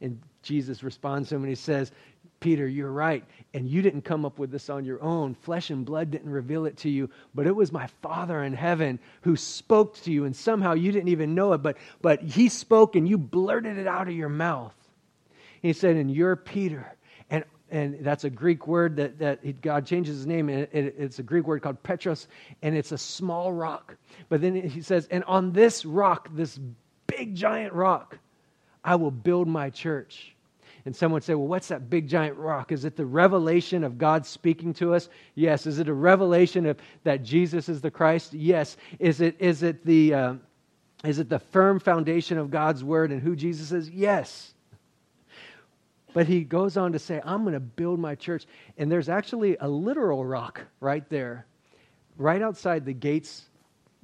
And 0.00 0.20
Jesus 0.42 0.82
responds 0.82 1.28
to 1.28 1.36
him 1.36 1.42
and 1.42 1.48
he 1.48 1.54
says, 1.54 1.92
Peter, 2.40 2.68
you're 2.68 2.92
right. 2.92 3.24
And 3.52 3.68
you 3.68 3.82
didn't 3.82 4.02
come 4.02 4.24
up 4.24 4.38
with 4.38 4.50
this 4.50 4.70
on 4.70 4.84
your 4.84 5.02
own. 5.02 5.34
Flesh 5.34 5.70
and 5.70 5.84
blood 5.84 6.10
didn't 6.10 6.30
reveal 6.30 6.66
it 6.66 6.76
to 6.78 6.90
you, 6.90 7.10
but 7.34 7.46
it 7.46 7.54
was 7.54 7.72
my 7.72 7.86
Father 8.02 8.44
in 8.44 8.52
heaven 8.52 8.98
who 9.22 9.36
spoke 9.36 10.00
to 10.02 10.12
you. 10.12 10.24
And 10.24 10.34
somehow 10.34 10.74
you 10.74 10.92
didn't 10.92 11.08
even 11.08 11.34
know 11.34 11.52
it, 11.52 11.58
but, 11.58 11.76
but 12.00 12.22
he 12.22 12.48
spoke 12.48 12.94
and 12.94 13.08
you 13.08 13.18
blurted 13.18 13.76
it 13.78 13.86
out 13.86 14.08
of 14.08 14.14
your 14.14 14.28
mouth. 14.28 14.74
He 15.62 15.72
said, 15.72 15.96
And 15.96 16.10
you're 16.10 16.36
Peter. 16.36 16.94
And, 17.30 17.44
and 17.70 17.98
that's 18.00 18.24
a 18.24 18.30
Greek 18.30 18.68
word 18.68 18.96
that, 18.96 19.18
that 19.18 19.60
God 19.60 19.84
changes 19.84 20.18
his 20.18 20.26
name. 20.26 20.48
And 20.48 20.68
it, 20.72 20.94
it's 20.96 21.18
a 21.18 21.24
Greek 21.24 21.46
word 21.46 21.62
called 21.62 21.82
Petros, 21.82 22.28
and 22.62 22.76
it's 22.76 22.92
a 22.92 22.98
small 22.98 23.52
rock. 23.52 23.96
But 24.28 24.40
then 24.40 24.54
he 24.54 24.80
says, 24.80 25.08
And 25.10 25.24
on 25.24 25.52
this 25.52 25.84
rock, 25.84 26.28
this 26.32 26.58
big 27.08 27.34
giant 27.34 27.72
rock, 27.72 28.18
I 28.84 28.94
will 28.94 29.10
build 29.10 29.48
my 29.48 29.70
church 29.70 30.36
and 30.88 30.96
someone 30.96 31.16
would 31.16 31.24
say, 31.24 31.34
well, 31.34 31.46
what's 31.46 31.68
that 31.68 31.90
big 31.90 32.08
giant 32.08 32.38
rock? 32.38 32.72
Is 32.72 32.86
it 32.86 32.96
the 32.96 33.04
revelation 33.04 33.84
of 33.84 33.98
God 33.98 34.24
speaking 34.24 34.72
to 34.72 34.94
us? 34.94 35.10
Yes. 35.34 35.66
Is 35.66 35.78
it 35.78 35.86
a 35.86 35.92
revelation 35.92 36.64
of 36.64 36.78
that 37.04 37.22
Jesus 37.22 37.68
is 37.68 37.82
the 37.82 37.90
Christ? 37.90 38.32
Yes. 38.32 38.78
Is 38.98 39.20
it, 39.20 39.36
is 39.38 39.62
it, 39.62 39.84
the, 39.84 40.14
uh, 40.14 40.34
is 41.04 41.18
it 41.18 41.28
the 41.28 41.40
firm 41.40 41.78
foundation 41.78 42.38
of 42.38 42.50
God's 42.50 42.82
word 42.82 43.12
and 43.12 43.20
who 43.20 43.36
Jesus 43.36 43.70
is? 43.70 43.90
Yes. 43.90 44.54
But 46.14 46.26
he 46.26 46.42
goes 46.42 46.78
on 46.78 46.92
to 46.92 46.98
say, 46.98 47.20
I'm 47.22 47.42
going 47.42 47.52
to 47.52 47.60
build 47.60 48.00
my 48.00 48.14
church. 48.14 48.46
And 48.78 48.90
there's 48.90 49.10
actually 49.10 49.58
a 49.60 49.68
literal 49.68 50.24
rock 50.24 50.62
right 50.80 51.06
there, 51.10 51.44
right 52.16 52.40
outside 52.40 52.86
the 52.86 52.94
gates, 52.94 53.44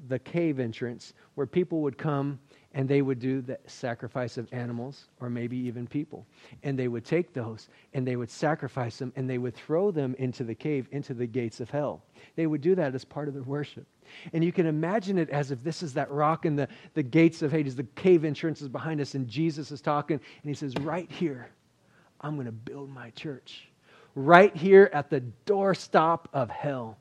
the 0.09 0.19
cave 0.19 0.61
entrance, 0.61 1.15
where 1.35 1.47
people 1.47 1.81
would 1.81 1.97
come 1.97 2.39
and 2.75 2.89
they 2.89 3.03
would 3.03 3.21
do 3.21 3.41
the 3.41 3.59
sacrifice 3.67 4.37
of 4.37 4.53
animals 4.53 5.07
or 5.21 5.31
maybe 5.31 5.57
even 5.57 5.87
people. 5.87 6.27
And 6.65 6.77
they 6.77 6.89
would 6.89 7.05
take 7.05 7.33
those 7.33 7.69
and 7.95 8.07
they 8.07 8.17
would 8.17 8.31
sacrifice 8.31 8.99
them 8.99 9.13
and 9.15 9.31
they 9.31 9.39
would 9.39 9.55
throw 9.55 9.93
them 9.93 10.17
into 10.19 10.43
the 10.43 10.55
cave, 10.55 10.89
into 10.91 11.15
the 11.15 11.27
gates 11.27 11.61
of 11.61 11.71
hell. 11.71 12.03
They 12.35 12.47
would 12.47 12.61
do 12.61 12.75
that 12.75 12.95
as 12.95 13.05
part 13.05 13.29
of 13.29 13.35
their 13.35 13.45
worship. 13.45 13.87
And 14.33 14.45
you 14.45 14.53
can 14.53 14.67
imagine 14.67 15.19
it 15.19 15.31
as 15.31 15.53
if 15.53 15.63
this 15.63 15.83
is 15.83 15.95
that 15.95 16.11
rock 16.11 16.45
and 16.45 16.59
the, 16.59 16.69
the 16.95 17.03
gates 17.03 17.43
of 17.43 17.53
Hades, 17.53 17.77
the 17.77 17.87
cave 17.95 18.25
entrance 18.25 18.61
is 18.61 18.69
behind 18.69 19.01
us, 19.01 19.15
and 19.15 19.27
Jesus 19.27 19.71
is 19.71 19.81
talking, 19.81 20.17
and 20.17 20.49
he 20.51 20.55
says, 20.55 20.75
Right 20.81 21.11
here, 21.11 21.49
I'm 22.21 22.35
going 22.35 22.47
to 22.47 22.53
build 22.53 22.91
my 22.91 23.11
church. 23.11 23.69
Right 24.15 24.55
here 24.55 24.91
at 24.93 25.11
the 25.11 25.23
doorstop 25.47 26.27
of 26.33 26.51
hell. 26.51 26.99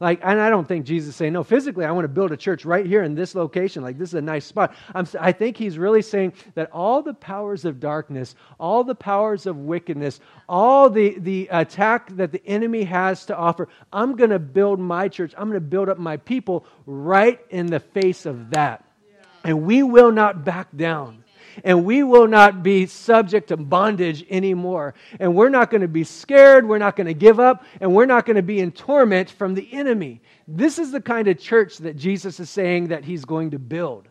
Like, 0.00 0.20
and 0.22 0.40
I 0.40 0.50
don't 0.50 0.66
think 0.66 0.84
Jesus 0.84 1.10
is 1.10 1.16
saying, 1.16 1.32
no, 1.32 1.44
physically, 1.44 1.84
I 1.84 1.90
want 1.90 2.04
to 2.04 2.08
build 2.08 2.32
a 2.32 2.36
church 2.36 2.64
right 2.64 2.84
here 2.84 3.02
in 3.02 3.14
this 3.14 3.34
location. 3.34 3.82
Like, 3.82 3.98
this 3.98 4.08
is 4.10 4.14
a 4.14 4.22
nice 4.22 4.44
spot. 4.44 4.74
I'm, 4.94 5.06
I 5.20 5.32
think 5.32 5.56
he's 5.56 5.78
really 5.78 6.02
saying 6.02 6.32
that 6.54 6.70
all 6.72 7.02
the 7.02 7.14
powers 7.14 7.64
of 7.64 7.80
darkness, 7.80 8.34
all 8.58 8.84
the 8.84 8.94
powers 8.94 9.46
of 9.46 9.56
wickedness, 9.56 10.20
all 10.48 10.90
the, 10.90 11.18
the 11.18 11.48
attack 11.50 12.08
that 12.16 12.32
the 12.32 12.44
enemy 12.46 12.84
has 12.84 13.26
to 13.26 13.36
offer, 13.36 13.68
I'm 13.92 14.16
going 14.16 14.30
to 14.30 14.38
build 14.38 14.80
my 14.80 15.08
church. 15.08 15.34
I'm 15.36 15.48
going 15.48 15.60
to 15.60 15.66
build 15.66 15.88
up 15.88 15.98
my 15.98 16.16
people 16.16 16.66
right 16.86 17.40
in 17.50 17.66
the 17.66 17.80
face 17.80 18.26
of 18.26 18.50
that. 18.50 18.84
And 19.44 19.64
we 19.64 19.82
will 19.82 20.12
not 20.12 20.44
back 20.44 20.68
down 20.76 21.22
and 21.64 21.84
we 21.84 22.02
will 22.02 22.28
not 22.28 22.62
be 22.62 22.86
subject 22.86 23.48
to 23.48 23.56
bondage 23.56 24.24
anymore. 24.30 24.94
And 25.20 25.34
we're 25.34 25.48
not 25.48 25.70
going 25.70 25.80
to 25.80 25.88
be 25.88 26.04
scared, 26.04 26.66
we're 26.66 26.78
not 26.78 26.96
going 26.96 27.06
to 27.06 27.14
give 27.14 27.40
up, 27.40 27.64
and 27.80 27.94
we're 27.94 28.06
not 28.06 28.26
going 28.26 28.36
to 28.36 28.42
be 28.42 28.60
in 28.60 28.72
torment 28.72 29.30
from 29.30 29.54
the 29.54 29.72
enemy. 29.72 30.20
This 30.48 30.78
is 30.78 30.92
the 30.92 31.00
kind 31.00 31.28
of 31.28 31.38
church 31.38 31.78
that 31.78 31.96
Jesus 31.96 32.40
is 32.40 32.50
saying 32.50 32.88
that 32.88 33.04
he's 33.04 33.24
going 33.24 33.50
to 33.50 33.58
build. 33.58 34.08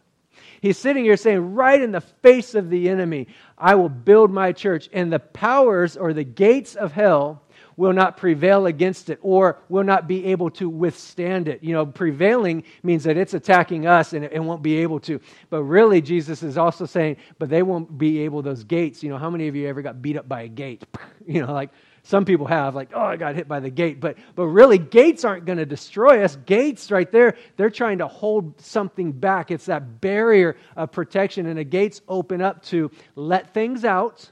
He's 0.61 0.77
sitting 0.77 1.03
here 1.03 1.17
saying, 1.17 1.55
right 1.55 1.81
in 1.81 1.91
the 1.91 2.01
face 2.01 2.53
of 2.53 2.69
the 2.69 2.87
enemy, 2.87 3.27
I 3.57 3.73
will 3.75 3.89
build 3.89 4.31
my 4.31 4.51
church, 4.51 4.89
and 4.93 5.11
the 5.11 5.19
powers 5.19 5.97
or 5.97 6.13
the 6.13 6.23
gates 6.23 6.75
of 6.75 6.91
hell 6.91 7.41
will 7.81 7.93
not 7.93 8.15
prevail 8.15 8.67
against 8.67 9.09
it 9.09 9.17
or 9.23 9.57
will 9.67 9.83
not 9.83 10.07
be 10.07 10.25
able 10.25 10.51
to 10.51 10.69
withstand 10.69 11.47
it. 11.47 11.63
You 11.63 11.73
know, 11.73 11.83
prevailing 11.83 12.63
means 12.83 13.05
that 13.05 13.17
it's 13.17 13.33
attacking 13.33 13.87
us 13.87 14.13
and 14.13 14.23
it, 14.23 14.39
won't 14.39 14.61
be 14.61 14.77
able 14.77 14.99
to. 14.99 15.19
But 15.49 15.63
really, 15.63 15.99
Jesus 15.99 16.43
is 16.43 16.59
also 16.59 16.85
saying, 16.85 17.17
but 17.39 17.49
they 17.49 17.63
won't 17.63 17.97
be 17.97 18.19
able, 18.19 18.43
those 18.43 18.63
gates. 18.63 19.01
You 19.01 19.09
know, 19.09 19.17
how 19.17 19.31
many 19.31 19.47
of 19.47 19.55
you 19.55 19.67
ever 19.67 19.81
got 19.81 19.99
beat 19.99 20.15
up 20.15 20.29
by 20.29 20.43
a 20.43 20.47
gate? 20.47 20.85
You 21.27 21.45
know, 21.45 21.53
like 21.53 21.69
some 22.01 22.25
people 22.25 22.47
have, 22.47 22.73
like, 22.73 22.89
oh, 22.95 22.99
I 22.99 23.15
got 23.15 23.35
hit 23.35 23.47
by 23.47 23.59
the 23.59 23.69
gate. 23.69 23.99
But, 23.99 24.17
but 24.35 24.47
really, 24.47 24.79
gates 24.79 25.23
aren't 25.23 25.45
going 25.45 25.59
to 25.59 25.67
destroy 25.67 26.23
us. 26.23 26.35
Gates, 26.35 26.89
right 26.89 27.09
there, 27.11 27.37
they're 27.57 27.69
trying 27.69 27.99
to 27.99 28.07
hold 28.07 28.59
something 28.59 29.11
back. 29.11 29.51
It's 29.51 29.67
that 29.67 30.01
barrier 30.01 30.57
of 30.75 30.91
protection. 30.91 31.45
And 31.45 31.59
the 31.59 31.63
gates 31.63 32.01
open 32.07 32.41
up 32.41 32.63
to 32.65 32.89
let 33.15 33.53
things 33.53 33.85
out 33.85 34.29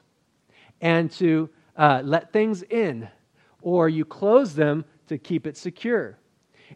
and 0.81 1.11
to 1.11 1.49
uh, 1.77 2.01
let 2.03 2.33
things 2.33 2.63
in 2.63 3.07
or 3.61 3.89
you 3.89 4.05
close 4.05 4.55
them 4.55 4.85
to 5.07 5.17
keep 5.17 5.47
it 5.47 5.57
secure. 5.57 6.17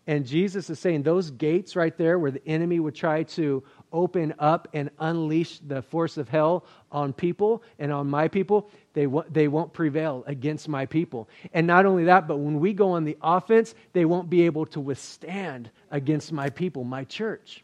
And 0.08 0.26
Jesus 0.26 0.70
is 0.70 0.80
saying 0.80 1.04
those 1.04 1.32
gates 1.32 1.76
right 1.76 1.96
there 1.98 2.18
where 2.18 2.32
the 2.32 2.46
enemy 2.48 2.80
would 2.80 2.96
try 2.96 3.24
to 3.24 3.64
open 3.92 4.34
up 4.40 4.68
and 4.74 4.90
unleash 5.00 5.60
the 5.60 5.82
force 5.82 6.18
of 6.18 6.28
hell 6.28 6.66
on 6.92 7.14
people 7.14 7.64
and 7.80 7.92
on 7.92 8.10
my 8.10 8.28
people, 8.28 8.70
they, 8.94 9.04
w- 9.04 9.26
they 9.30 9.48
won't 9.48 9.72
prevail 9.72 10.24
against 10.26 10.68
my 10.68 10.86
people. 10.86 11.30
And 11.54 11.68
not 11.68 11.86
only 11.86 12.06
that, 12.06 12.28
but 12.28 12.38
when 12.38 12.60
we 12.60 12.74
go 12.74 12.92
on 12.92 13.04
the 13.04 13.18
offense, 13.22 13.76
they 13.94 14.06
won't 14.06 14.30
be 14.30 14.42
able 14.42 14.66
to 14.68 14.80
withstand 14.80 15.70
against 15.92 16.32
my 16.32 16.50
people, 16.50 16.84
my 16.84 17.04
church. 17.04 17.64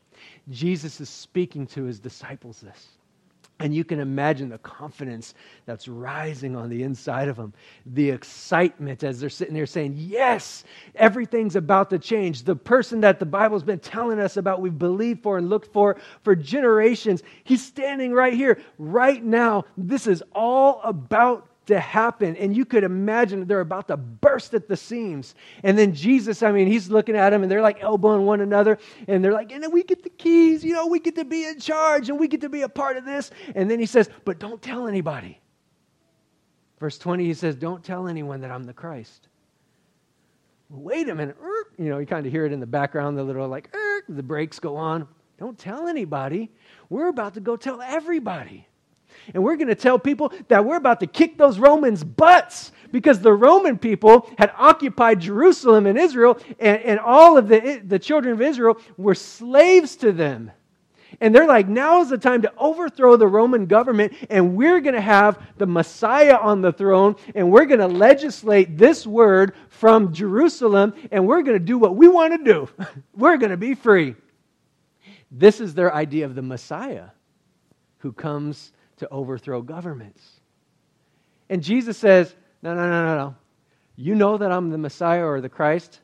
Jesus 0.49 1.01
is 1.01 1.09
speaking 1.09 1.65
to 1.67 1.83
his 1.83 1.99
disciples 1.99 2.61
this. 2.61 2.98
And 3.59 3.75
you 3.75 3.83
can 3.83 3.99
imagine 3.99 4.47
the 4.49 4.57
confidence 4.59 5.33
that's 5.65 5.87
rising 5.89 6.55
on 6.55 6.69
the 6.69 6.83
inside 6.83 7.27
of 7.27 7.35
them. 7.35 7.53
The 7.85 8.09
excitement 8.09 9.03
as 9.03 9.19
they're 9.19 9.29
sitting 9.29 9.53
there 9.53 9.65
saying, 9.65 9.95
Yes, 9.97 10.63
everything's 10.95 11.57
about 11.57 11.89
to 11.89 11.99
change. 11.99 12.43
The 12.43 12.55
person 12.55 13.01
that 13.01 13.19
the 13.19 13.25
Bible's 13.25 13.63
been 13.63 13.79
telling 13.79 14.19
us 14.19 14.37
about, 14.37 14.61
we've 14.61 14.77
believed 14.77 15.23
for 15.23 15.37
and 15.37 15.49
looked 15.49 15.73
for 15.73 15.97
for 16.23 16.35
generations, 16.35 17.21
he's 17.43 17.65
standing 17.65 18.13
right 18.13 18.33
here, 18.33 18.61
right 18.77 19.23
now. 19.23 19.65
This 19.77 20.07
is 20.07 20.23
all 20.33 20.79
about 20.83 21.48
to 21.69 21.79
happen. 21.79 22.35
And 22.35 22.55
you 22.55 22.65
could 22.65 22.83
imagine 22.83 23.45
they're 23.47 23.61
about 23.61 23.87
to 23.87 23.97
burst 23.97 24.53
at 24.53 24.67
the 24.67 24.77
seams. 24.77 25.33
And 25.63 25.77
then 25.77 25.93
Jesus, 25.93 26.43
I 26.43 26.51
mean, 26.51 26.67
he's 26.67 26.89
looking 26.89 27.15
at 27.15 27.31
them 27.31 27.41
and 27.41 27.51
they're 27.51 27.61
like 27.61 27.81
elbowing 27.81 28.25
one 28.25 28.41
another. 28.41 28.77
And 29.07 29.23
they're 29.23 29.33
like, 29.33 29.51
and 29.51 29.63
then 29.63 29.71
we 29.71 29.83
get 29.83 30.03
the 30.03 30.09
keys, 30.09 30.63
you 30.63 30.73
know, 30.73 30.87
we 30.87 30.99
get 30.99 31.15
to 31.15 31.25
be 31.25 31.45
in 31.45 31.59
charge 31.59 32.09
and 32.09 32.19
we 32.19 32.27
get 32.27 32.41
to 32.41 32.49
be 32.49 32.61
a 32.61 32.69
part 32.69 32.97
of 32.97 33.05
this. 33.05 33.31
And 33.55 33.71
then 33.71 33.79
he 33.79 33.85
says, 33.85 34.09
but 34.25 34.39
don't 34.39 34.61
tell 34.61 34.87
anybody. 34.87 35.39
Verse 36.79 36.97
20, 36.97 37.25
he 37.25 37.33
says, 37.33 37.55
don't 37.55 37.83
tell 37.83 38.07
anyone 38.07 38.41
that 38.41 38.51
I'm 38.51 38.63
the 38.63 38.73
Christ. 38.73 39.27
Wait 40.69 41.09
a 41.09 41.15
minute. 41.15 41.35
Er, 41.41 41.67
you 41.77 41.89
know, 41.89 41.97
you 41.97 42.05
kind 42.05 42.25
of 42.25 42.31
hear 42.31 42.45
it 42.45 42.51
in 42.51 42.59
the 42.59 42.67
background, 42.67 43.17
the 43.17 43.23
little 43.23 43.47
like, 43.47 43.75
er, 43.75 44.03
the 44.07 44.23
brakes 44.23 44.59
go 44.59 44.75
on. 44.77 45.07
Don't 45.37 45.57
tell 45.57 45.87
anybody. 45.87 46.51
We're 46.89 47.07
about 47.07 47.33
to 47.35 47.39
go 47.41 47.55
tell 47.55 47.81
everybody. 47.81 48.67
And 49.33 49.43
we're 49.43 49.55
going 49.55 49.67
to 49.67 49.75
tell 49.75 49.99
people 49.99 50.31
that 50.47 50.65
we're 50.65 50.77
about 50.77 50.99
to 51.01 51.07
kick 51.07 51.37
those 51.37 51.59
Romans' 51.59 52.03
butts 52.03 52.71
because 52.91 53.19
the 53.19 53.33
Roman 53.33 53.77
people 53.77 54.29
had 54.37 54.51
occupied 54.57 55.19
Jerusalem 55.19 55.85
and 55.85 55.97
Israel, 55.97 56.39
and, 56.59 56.81
and 56.81 56.99
all 56.99 57.37
of 57.37 57.47
the, 57.47 57.81
the 57.85 57.99
children 57.99 58.33
of 58.33 58.41
Israel 58.41 58.77
were 58.97 59.15
slaves 59.15 59.95
to 59.97 60.11
them. 60.11 60.51
And 61.21 61.35
they're 61.35 61.47
like, 61.47 61.67
now 61.67 62.01
is 62.01 62.09
the 62.09 62.17
time 62.17 62.43
to 62.43 62.53
overthrow 62.57 63.17
the 63.17 63.27
Roman 63.27 63.65
government, 63.65 64.13
and 64.29 64.55
we're 64.55 64.79
going 64.79 64.95
to 64.95 65.01
have 65.01 65.41
the 65.57 65.65
Messiah 65.65 66.37
on 66.37 66.61
the 66.61 66.71
throne, 66.71 67.15
and 67.35 67.51
we're 67.51 67.65
going 67.65 67.79
to 67.79 67.87
legislate 67.87 68.77
this 68.77 69.05
word 69.05 69.53
from 69.69 70.13
Jerusalem, 70.13 70.93
and 71.11 71.27
we're 71.27 71.41
going 71.41 71.57
to 71.57 71.65
do 71.65 71.77
what 71.77 71.95
we 71.95 72.07
want 72.07 72.33
to 72.33 72.43
do. 72.43 72.69
we're 73.15 73.37
going 73.37 73.51
to 73.51 73.57
be 73.57 73.75
free. 73.75 74.15
This 75.31 75.59
is 75.59 75.73
their 75.73 75.93
idea 75.93 76.25
of 76.25 76.35
the 76.35 76.41
Messiah 76.41 77.09
who 77.99 78.13
comes 78.13 78.71
to 78.99 79.09
overthrow 79.09 79.61
governments. 79.61 80.21
And 81.49 81.63
Jesus 81.63 81.97
says, 81.97 82.33
No, 82.61 82.73
no, 82.73 82.89
no, 82.89 83.05
no, 83.05 83.17
no. 83.17 83.35
You 83.95 84.15
know 84.15 84.37
that 84.37 84.51
I'm 84.51 84.69
the 84.69 84.77
Messiah 84.77 85.25
or 85.25 85.41
the 85.41 85.49
Christ, 85.49 85.99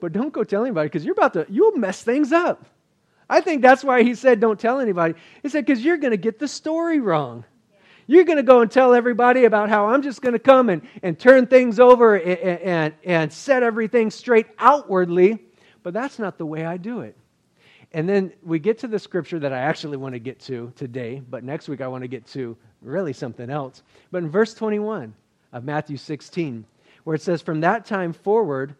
but 0.00 0.12
don't 0.12 0.32
go 0.32 0.44
tell 0.44 0.62
anybody 0.62 0.88
because 0.88 1.04
you're 1.04 1.14
about 1.14 1.32
to, 1.34 1.46
you'll 1.48 1.76
mess 1.76 2.02
things 2.02 2.32
up. 2.32 2.66
I 3.28 3.40
think 3.40 3.62
that's 3.62 3.82
why 3.82 4.02
he 4.02 4.14
said, 4.14 4.40
Don't 4.40 4.60
tell 4.60 4.80
anybody. 4.80 5.14
He 5.42 5.48
said, 5.48 5.64
Because 5.64 5.84
you're 5.84 5.96
going 5.96 6.10
to 6.10 6.18
get 6.18 6.38
the 6.38 6.48
story 6.48 7.00
wrong. 7.00 7.44
You're 8.06 8.24
going 8.24 8.36
to 8.36 8.42
go 8.42 8.60
and 8.60 8.70
tell 8.70 8.92
everybody 8.92 9.46
about 9.46 9.70
how 9.70 9.86
I'm 9.86 10.02
just 10.02 10.20
going 10.20 10.34
to 10.34 10.38
come 10.38 10.68
and, 10.68 10.82
and 11.02 11.18
turn 11.18 11.46
things 11.46 11.80
over 11.80 12.16
and, 12.16 12.60
and, 12.60 12.94
and 13.02 13.32
set 13.32 13.62
everything 13.62 14.10
straight 14.10 14.46
outwardly, 14.58 15.38
but 15.82 15.94
that's 15.94 16.18
not 16.18 16.36
the 16.36 16.44
way 16.44 16.66
I 16.66 16.76
do 16.76 17.00
it. 17.00 17.16
And 17.94 18.08
then 18.08 18.32
we 18.42 18.58
get 18.58 18.78
to 18.78 18.88
the 18.88 18.98
scripture 18.98 19.38
that 19.38 19.52
I 19.52 19.58
actually 19.60 19.96
want 19.96 20.14
to 20.14 20.18
get 20.18 20.40
to 20.40 20.72
today, 20.74 21.22
but 21.30 21.44
next 21.44 21.68
week 21.68 21.80
I 21.80 21.86
want 21.86 22.02
to 22.02 22.08
get 22.08 22.26
to 22.28 22.56
really 22.82 23.12
something 23.12 23.48
else. 23.48 23.84
But 24.10 24.24
in 24.24 24.30
verse 24.30 24.52
21 24.52 25.14
of 25.52 25.64
Matthew 25.64 25.96
16, 25.96 26.66
where 27.04 27.14
it 27.14 27.22
says, 27.22 27.40
From 27.40 27.60
that 27.60 27.86
time 27.86 28.12
forward, 28.12 28.74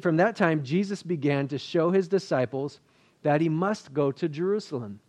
from 0.00 0.16
that 0.16 0.34
time, 0.34 0.64
Jesus 0.64 1.02
began 1.02 1.46
to 1.48 1.58
show 1.58 1.90
his 1.90 2.08
disciples 2.08 2.80
that 3.22 3.42
he 3.42 3.50
must 3.50 3.92
go 3.92 4.10
to 4.12 4.30
Jerusalem. 4.30 5.00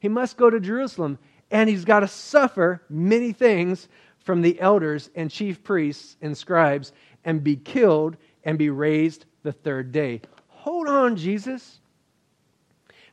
He 0.00 0.08
must 0.08 0.38
go 0.38 0.48
to 0.48 0.58
Jerusalem, 0.58 1.18
and 1.50 1.68
he's 1.68 1.84
got 1.84 2.00
to 2.00 2.08
suffer 2.08 2.82
many 2.88 3.32
things 3.32 3.88
from 4.20 4.40
the 4.40 4.58
elders 4.60 5.10
and 5.14 5.30
chief 5.30 5.62
priests 5.62 6.16
and 6.22 6.36
scribes 6.36 6.92
and 7.22 7.44
be 7.44 7.56
killed 7.56 8.16
and 8.44 8.56
be 8.56 8.70
raised 8.70 9.26
the 9.42 9.52
third 9.52 9.92
day. 9.92 10.22
Hold 10.48 10.88
on, 10.88 11.16
Jesus. 11.16 11.80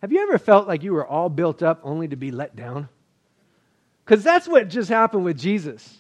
Have 0.06 0.12
you 0.12 0.22
ever 0.22 0.38
felt 0.38 0.68
like 0.68 0.84
you 0.84 0.94
were 0.94 1.08
all 1.08 1.30
built 1.30 1.64
up 1.64 1.80
only 1.82 2.08
to 2.08 2.16
be 2.16 2.30
let 2.30 2.56
down? 2.56 2.90
Because 4.06 4.24
that's 4.24 4.48
what 4.48 4.70
just 4.70 4.88
happened 4.88 5.26
with 5.26 5.36
Jesus. 5.36 5.98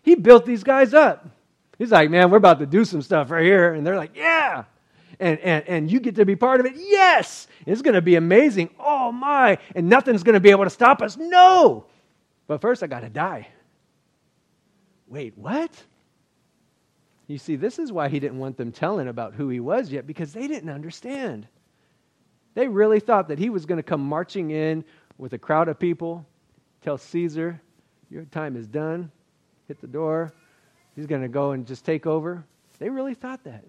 He 0.00 0.14
built 0.14 0.46
these 0.46 0.64
guys 0.64 0.94
up. 0.94 1.28
He's 1.76 1.90
like, 1.90 2.08
man, 2.08 2.30
we're 2.30 2.38
about 2.38 2.60
to 2.60 2.66
do 2.66 2.86
some 2.86 3.02
stuff 3.02 3.30
right 3.30 3.44
here. 3.44 3.74
And 3.74 3.86
they're 3.86 3.98
like, 3.98 4.16
yeah. 4.16 4.64
And, 5.20 5.38
and, 5.40 5.68
and 5.68 5.90
you 5.90 6.00
get 6.00 6.14
to 6.14 6.24
be 6.24 6.36
part 6.36 6.60
of 6.60 6.64
it. 6.64 6.72
Yes. 6.74 7.48
It's 7.66 7.82
going 7.82 7.96
to 7.96 8.00
be 8.00 8.14
amazing. 8.14 8.70
Oh, 8.80 9.12
my. 9.12 9.58
And 9.74 9.90
nothing's 9.90 10.22
going 10.22 10.32
to 10.32 10.40
be 10.40 10.48
able 10.48 10.64
to 10.64 10.70
stop 10.70 11.02
us. 11.02 11.18
No. 11.18 11.84
But 12.46 12.62
first, 12.62 12.82
I 12.82 12.86
got 12.86 13.00
to 13.00 13.10
die. 13.10 13.46
Wait, 15.06 15.36
what? 15.36 15.70
You 17.26 17.36
see, 17.36 17.56
this 17.56 17.78
is 17.78 17.92
why 17.92 18.08
he 18.08 18.20
didn't 18.20 18.38
want 18.38 18.56
them 18.56 18.72
telling 18.72 19.08
about 19.08 19.34
who 19.34 19.50
he 19.50 19.60
was 19.60 19.92
yet, 19.92 20.06
because 20.06 20.32
they 20.32 20.48
didn't 20.48 20.70
understand. 20.70 21.46
They 22.54 22.68
really 22.68 23.00
thought 23.00 23.28
that 23.28 23.38
he 23.38 23.50
was 23.50 23.66
going 23.66 23.78
to 23.78 23.82
come 23.82 24.02
marching 24.02 24.50
in 24.50 24.84
with 25.18 25.32
a 25.32 25.38
crowd 25.38 25.68
of 25.68 25.78
people, 25.78 26.26
tell 26.82 26.98
Caesar, 26.98 27.60
Your 28.10 28.24
time 28.24 28.56
is 28.56 28.66
done, 28.66 29.10
hit 29.68 29.80
the 29.80 29.86
door. 29.86 30.32
He's 30.94 31.06
going 31.06 31.22
to 31.22 31.28
go 31.28 31.52
and 31.52 31.66
just 31.66 31.84
take 31.84 32.06
over. 32.06 32.44
They 32.78 32.90
really 32.90 33.14
thought 33.14 33.44
that. 33.44 33.64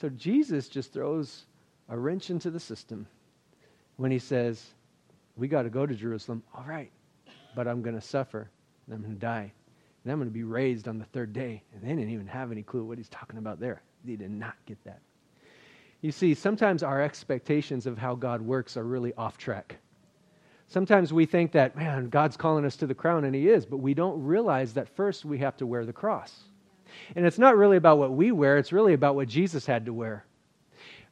So 0.00 0.08
Jesus 0.08 0.68
just 0.68 0.92
throws 0.92 1.46
a 1.88 1.98
wrench 1.98 2.30
into 2.30 2.50
the 2.50 2.60
system 2.60 3.06
when 3.96 4.10
he 4.10 4.18
says, 4.18 4.64
We 5.36 5.48
got 5.48 5.62
to 5.62 5.70
go 5.70 5.86
to 5.86 5.94
Jerusalem. 5.94 6.42
All 6.54 6.64
right, 6.66 6.90
but 7.56 7.66
I'm 7.66 7.82
going 7.82 7.96
to 7.96 8.06
suffer 8.06 8.50
and 8.86 8.94
I'm 8.94 9.02
going 9.02 9.14
to 9.14 9.20
die. 9.20 9.52
And 10.04 10.12
I'm 10.12 10.18
going 10.18 10.28
to 10.28 10.34
be 10.34 10.44
raised 10.44 10.86
on 10.86 10.98
the 10.98 11.06
third 11.06 11.32
day. 11.32 11.62
And 11.72 11.82
they 11.82 11.88
didn't 11.88 12.10
even 12.10 12.26
have 12.26 12.52
any 12.52 12.62
clue 12.62 12.84
what 12.84 12.98
he's 12.98 13.08
talking 13.08 13.38
about 13.38 13.58
there. 13.58 13.80
They 14.04 14.16
did 14.16 14.30
not 14.30 14.54
get 14.66 14.82
that. 14.84 15.00
You 16.04 16.12
see, 16.12 16.34
sometimes 16.34 16.82
our 16.82 17.00
expectations 17.00 17.86
of 17.86 17.96
how 17.96 18.14
God 18.14 18.42
works 18.42 18.76
are 18.76 18.84
really 18.84 19.14
off 19.14 19.38
track. 19.38 19.78
Sometimes 20.66 21.14
we 21.14 21.24
think 21.24 21.52
that, 21.52 21.76
man, 21.76 22.10
God's 22.10 22.36
calling 22.36 22.66
us 22.66 22.76
to 22.76 22.86
the 22.86 22.94
crown, 22.94 23.24
and 23.24 23.34
He 23.34 23.48
is, 23.48 23.64
but 23.64 23.78
we 23.78 23.94
don't 23.94 24.22
realize 24.22 24.74
that 24.74 24.86
first 24.86 25.24
we 25.24 25.38
have 25.38 25.56
to 25.56 25.66
wear 25.66 25.86
the 25.86 25.94
cross. 25.94 26.42
And 27.16 27.24
it's 27.24 27.38
not 27.38 27.56
really 27.56 27.78
about 27.78 27.96
what 27.96 28.12
we 28.12 28.32
wear, 28.32 28.58
it's 28.58 28.70
really 28.70 28.92
about 28.92 29.14
what 29.14 29.28
Jesus 29.28 29.64
had 29.64 29.86
to 29.86 29.94
wear. 29.94 30.26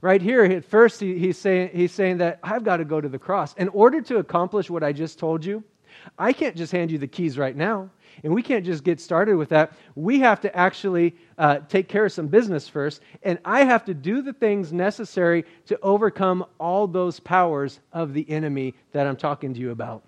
Right 0.02 0.20
here, 0.20 0.44
at 0.44 0.62
first, 0.62 1.00
he, 1.00 1.18
he's, 1.18 1.38
saying, 1.38 1.70
he's 1.72 1.92
saying 1.92 2.18
that 2.18 2.38
I've 2.42 2.62
got 2.62 2.76
to 2.76 2.84
go 2.84 3.00
to 3.00 3.08
the 3.08 3.18
cross. 3.18 3.54
In 3.54 3.68
order 3.68 4.02
to 4.02 4.18
accomplish 4.18 4.68
what 4.68 4.84
I 4.84 4.92
just 4.92 5.18
told 5.18 5.42
you, 5.42 5.64
I 6.18 6.32
can't 6.32 6.56
just 6.56 6.72
hand 6.72 6.90
you 6.90 6.98
the 6.98 7.06
keys 7.06 7.38
right 7.38 7.56
now. 7.56 7.90
And 8.24 8.34
we 8.34 8.42
can't 8.42 8.64
just 8.64 8.84
get 8.84 9.00
started 9.00 9.36
with 9.36 9.48
that. 9.50 9.72
We 9.94 10.20
have 10.20 10.40
to 10.42 10.54
actually 10.56 11.16
uh, 11.38 11.60
take 11.68 11.88
care 11.88 12.04
of 12.04 12.12
some 12.12 12.28
business 12.28 12.68
first. 12.68 13.00
And 13.22 13.38
I 13.44 13.64
have 13.64 13.84
to 13.86 13.94
do 13.94 14.22
the 14.22 14.32
things 14.32 14.72
necessary 14.72 15.44
to 15.66 15.78
overcome 15.80 16.44
all 16.60 16.86
those 16.86 17.20
powers 17.20 17.80
of 17.92 18.12
the 18.12 18.28
enemy 18.30 18.74
that 18.92 19.06
I'm 19.06 19.16
talking 19.16 19.54
to 19.54 19.60
you 19.60 19.70
about. 19.70 20.04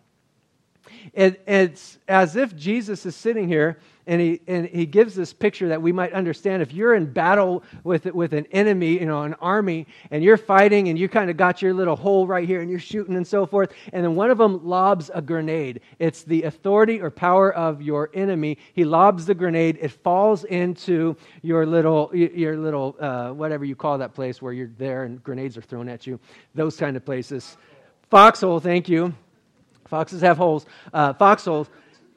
It, 1.13 1.43
it's 1.47 1.99
as 2.09 2.37
if 2.37 2.57
Jesus 2.57 3.07
is 3.07 3.15
sitting 3.15 3.49
here 3.49 3.79
and 4.07 4.21
he, 4.21 4.41
and 4.47 4.67
he 4.67 4.85
gives 4.85 5.15
this 5.15 5.33
picture 5.33 5.69
that 5.69 5.81
we 5.81 5.91
might 5.93 6.13
understand. 6.13 6.63
If 6.63 6.73
you're 6.73 6.95
in 6.95 7.11
battle 7.11 7.63
with, 7.85 8.05
with 8.07 8.35
an 8.35 8.47
enemy, 8.53 8.99
you 9.01 9.07
know, 9.07 9.23
an 9.23 9.35
army, 9.35 9.87
and 10.11 10.23
you're 10.23 10.37
fighting 10.37 10.89
and 10.89 10.99
you 10.99 11.09
kind 11.09 11.31
of 11.31 11.37
got 11.37 11.63
your 11.63 11.73
little 11.73 11.97
hole 11.97 12.27
right 12.27 12.47
here 12.47 12.61
and 12.61 12.71
you're 12.71 12.79
shooting 12.79 13.17
and 13.17 13.27
so 13.27 13.47
forth, 13.47 13.73
and 13.93 14.05
then 14.05 14.15
one 14.15 14.31
of 14.31 14.39
them 14.39 14.67
lobs 14.67 15.11
a 15.15 15.23
grenade. 15.23 15.81
It's 15.99 16.23
the 16.23 16.43
authority 16.43 17.01
or 17.01 17.11
power 17.11 17.53
of 17.55 17.81
your 17.81 18.11
enemy. 18.13 18.59
He 18.75 18.85
lobs 18.85 19.25
the 19.25 19.35
grenade. 19.35 19.79
It 19.81 19.91
falls 19.91 20.45
into 20.45 21.17
your 21.43 21.65
little, 21.65 22.11
your 22.15 22.59
little 22.59 22.97
uh, 23.01 23.31
whatever 23.31 23.65
you 23.65 23.77
call 23.77 23.97
that 23.99 24.15
place 24.15 24.43
where 24.43 24.53
you're 24.53 24.71
there 24.79 25.05
and 25.05 25.23
grenades 25.23 25.57
are 25.57 25.63
thrown 25.63 25.89
at 25.89 26.07
you, 26.07 26.21
those 26.55 26.77
kind 26.77 26.97
of 26.97 27.05
places. 27.05 27.57
Foxhole, 28.11 28.61
thank 28.61 28.89
you. 28.89 29.15
Foxes 29.95 30.23
have 30.23 30.37
holes, 30.37 30.67
uh, 30.93 31.13
foxholes. 31.13 31.69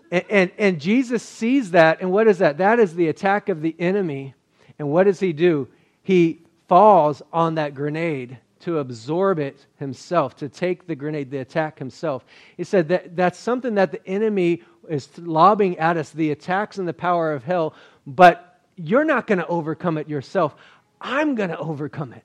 And, 0.10 0.25
and, 0.31 0.51
and 0.57 0.81
Jesus 0.81 1.22
sees 1.22 1.69
that, 1.72 2.01
and 2.01 2.12
what 2.12 2.27
is 2.27 2.39
that? 2.39 2.57
That 2.57 2.79
is 2.79 2.96
the 2.96 3.10
attack 3.10 3.50
of 3.50 3.62
the 3.62 3.75
enemy. 3.77 4.34
And 4.79 4.89
what 4.89 5.03
does 5.03 5.19
he 5.19 5.31
do? 5.31 5.67
He 6.01 6.41
falls 6.67 7.22
on 7.31 7.53
that 7.53 7.75
grenade 7.75 8.39
to 8.62 8.79
absorb 8.79 9.38
it 9.38 9.67
himself, 9.77 10.36
to 10.38 10.50
take 10.50 10.88
the 10.88 10.96
grenade, 10.96 11.29
the 11.29 11.38
attack 11.38 11.77
himself. 11.77 12.25
He 12.55 12.63
said 12.63 12.88
that 12.88 13.15
that's 13.15 13.38
something 13.38 13.75
that 13.75 13.91
the 13.91 14.03
enemy 14.07 14.63
is 14.89 15.07
lobbing 15.19 15.77
at 15.77 15.98
us, 15.98 16.10
the 16.10 16.31
attacks 16.31 16.79
and 16.79 16.88
the 16.88 16.93
power 16.93 17.31
of 17.31 17.43
hell, 17.43 17.75
but 18.07 18.60
you're 18.75 19.05
not 19.05 19.27
going 19.27 19.38
to 19.38 19.46
overcome 19.46 20.00
it 20.00 20.10
yourself. 20.10 20.55
I'm 21.00 21.36
going 21.36 21.51
to 21.51 21.60
overcome 21.60 22.13
it. 22.13 22.24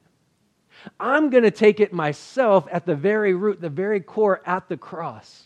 I'm 0.98 1.30
going 1.30 1.44
to 1.44 1.50
take 1.50 1.80
it 1.80 1.92
myself 1.92 2.66
at 2.70 2.86
the 2.86 2.94
very 2.94 3.34
root, 3.34 3.60
the 3.60 3.68
very 3.68 4.00
core, 4.00 4.40
at 4.46 4.68
the 4.68 4.76
cross. 4.76 5.44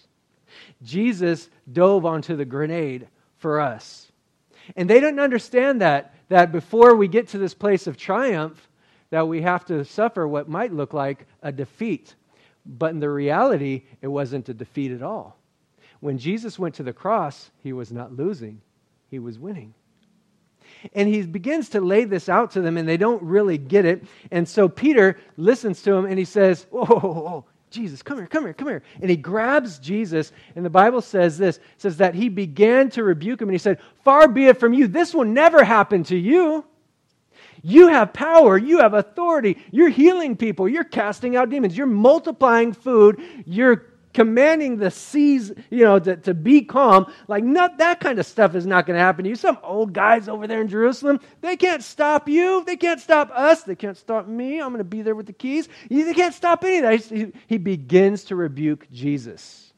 Jesus 0.83 1.49
dove 1.71 2.05
onto 2.05 2.37
the 2.37 2.45
grenade 2.45 3.09
for 3.39 3.61
us. 3.61 4.11
And 4.77 4.91
they 4.91 5.01
didn't 5.01 5.21
understand 5.21 5.81
that, 5.81 6.15
that 6.29 6.53
before 6.53 6.97
we 6.97 7.09
get 7.09 7.29
to 7.29 7.39
this 7.39 7.55
place 7.55 7.87
of 7.87 7.97
triumph, 7.97 8.69
that 9.11 9.29
we 9.29 9.43
have 9.43 9.65
to 9.67 9.85
suffer 9.85 10.27
what 10.27 10.49
might 10.49 10.73
look 10.73 10.93
like 10.93 11.27
a 11.43 11.53
defeat. 11.53 12.15
But 12.65 12.91
in 12.91 13.01
the 13.01 13.11
reality, 13.11 13.85
it 14.03 14.09
wasn't 14.09 14.49
a 14.49 14.55
defeat 14.55 14.91
at 14.91 15.03
all. 15.03 15.39
When 16.01 16.19
Jesus 16.19 16.59
went 16.59 16.75
to 16.77 16.83
the 16.83 16.93
cross, 16.93 17.51
he 17.63 17.73
was 17.73 17.93
not 17.93 18.17
losing, 18.17 18.61
he 19.09 19.19
was 19.19 19.39
winning. 19.39 19.75
And 20.95 21.09
he 21.09 21.23
begins 21.23 21.69
to 21.71 21.81
lay 21.81 22.05
this 22.05 22.29
out 22.29 22.51
to 22.53 22.61
them, 22.61 22.77
and 22.77 22.89
they 22.89 22.97
don't 22.97 23.23
really 23.23 23.59
get 23.59 23.85
it. 23.85 24.05
And 24.31 24.49
so 24.49 24.69
Peter 24.69 25.19
listens 25.37 25.83
to 25.83 25.93
him 25.93 26.07
and 26.07 26.19
he 26.19 26.25
says, 26.25 26.67
Whoa, 26.71 26.85
whoa, 26.85 26.99
whoa, 26.99 27.45
Jesus, 27.71 28.03
come 28.03 28.19
here, 28.19 28.27
come 28.27 28.45
here, 28.45 28.55
come 28.55 28.69
here. 28.69 28.83
And 29.01 29.11
he 29.11 29.17
grabs 29.17 29.79
Jesus, 29.79 30.33
and 30.55 30.65
the 30.65 30.71
Bible 30.71 31.01
says 31.01 31.37
this 31.37 31.61
says 31.79 31.97
that 31.99 32.15
he 32.15 32.29
began 32.29 32.89
to 32.91 33.03
rebuke 33.03 33.43
him, 33.43 33.49
and 33.49 33.55
he 33.55 33.59
said, 33.59 33.81
Far 34.05 34.29
be 34.29 34.47
it 34.47 34.59
from 34.59 34.73
you, 34.73 34.87
this 34.87 35.15
will 35.15 35.25
never 35.25 35.65
happen 35.65 36.05
to 36.05 36.17
you. 36.17 36.65
You 37.63 37.89
have 37.89 38.13
power, 38.13 38.57
you 38.57 38.79
have 38.79 38.95
authority, 38.95 39.59
you're 39.73 39.89
healing 39.89 40.37
people, 40.37 40.69
you're 40.69 40.85
casting 40.85 41.37
out 41.37 41.51
demons, 41.51 41.77
you're 41.77 41.87
multiplying 41.87 42.73
food, 42.73 43.21
you're 43.45 43.87
commanding 44.17 44.79
the 44.79 44.91
seas, 44.91 45.53
you 45.69 45.85
know, 45.85 45.99
to, 45.99 46.17
to 46.17 46.33
be 46.33 46.63
calm. 46.63 47.13
Like, 47.29 47.45
not, 47.45 47.77
that 47.77 48.01
kind 48.01 48.19
of 48.19 48.25
stuff 48.25 48.55
is 48.55 48.67
not 48.67 48.87
going 48.87 48.97
to 48.97 49.05
happen 49.05 49.25
to 49.25 49.29
you. 49.29 49.37
Some 49.37 49.59
old 49.63 49.93
guys 49.93 50.27
over 50.27 50.47
there 50.47 50.63
in 50.63 50.69
Jerusalem, 50.69 51.21
they 51.43 51.55
can't 51.55 51.85
stop 51.85 52.27
you. 52.27 52.65
They 52.65 52.79
can't 52.79 52.99
stop 52.99 53.31
us. 53.31 53.65
They 53.65 53.75
can't 53.75 53.97
stop 53.97 54.27
me. 54.27 54.59
I'm 54.59 54.71
going 54.71 54.79
to 54.79 54.85
be 54.85 55.03
there 55.03 55.15
with 55.15 55.27
the 55.27 55.35
keys. 55.35 55.69
They 55.91 56.15
can't 56.15 56.33
stop 56.33 56.65
any 56.65 56.79
of 56.79 56.83
that. 56.85 57.33
He, 57.47 57.59
begins 57.59 58.25
to 58.25 58.37
rebuke 58.37 58.91
Jesus. 58.91 59.75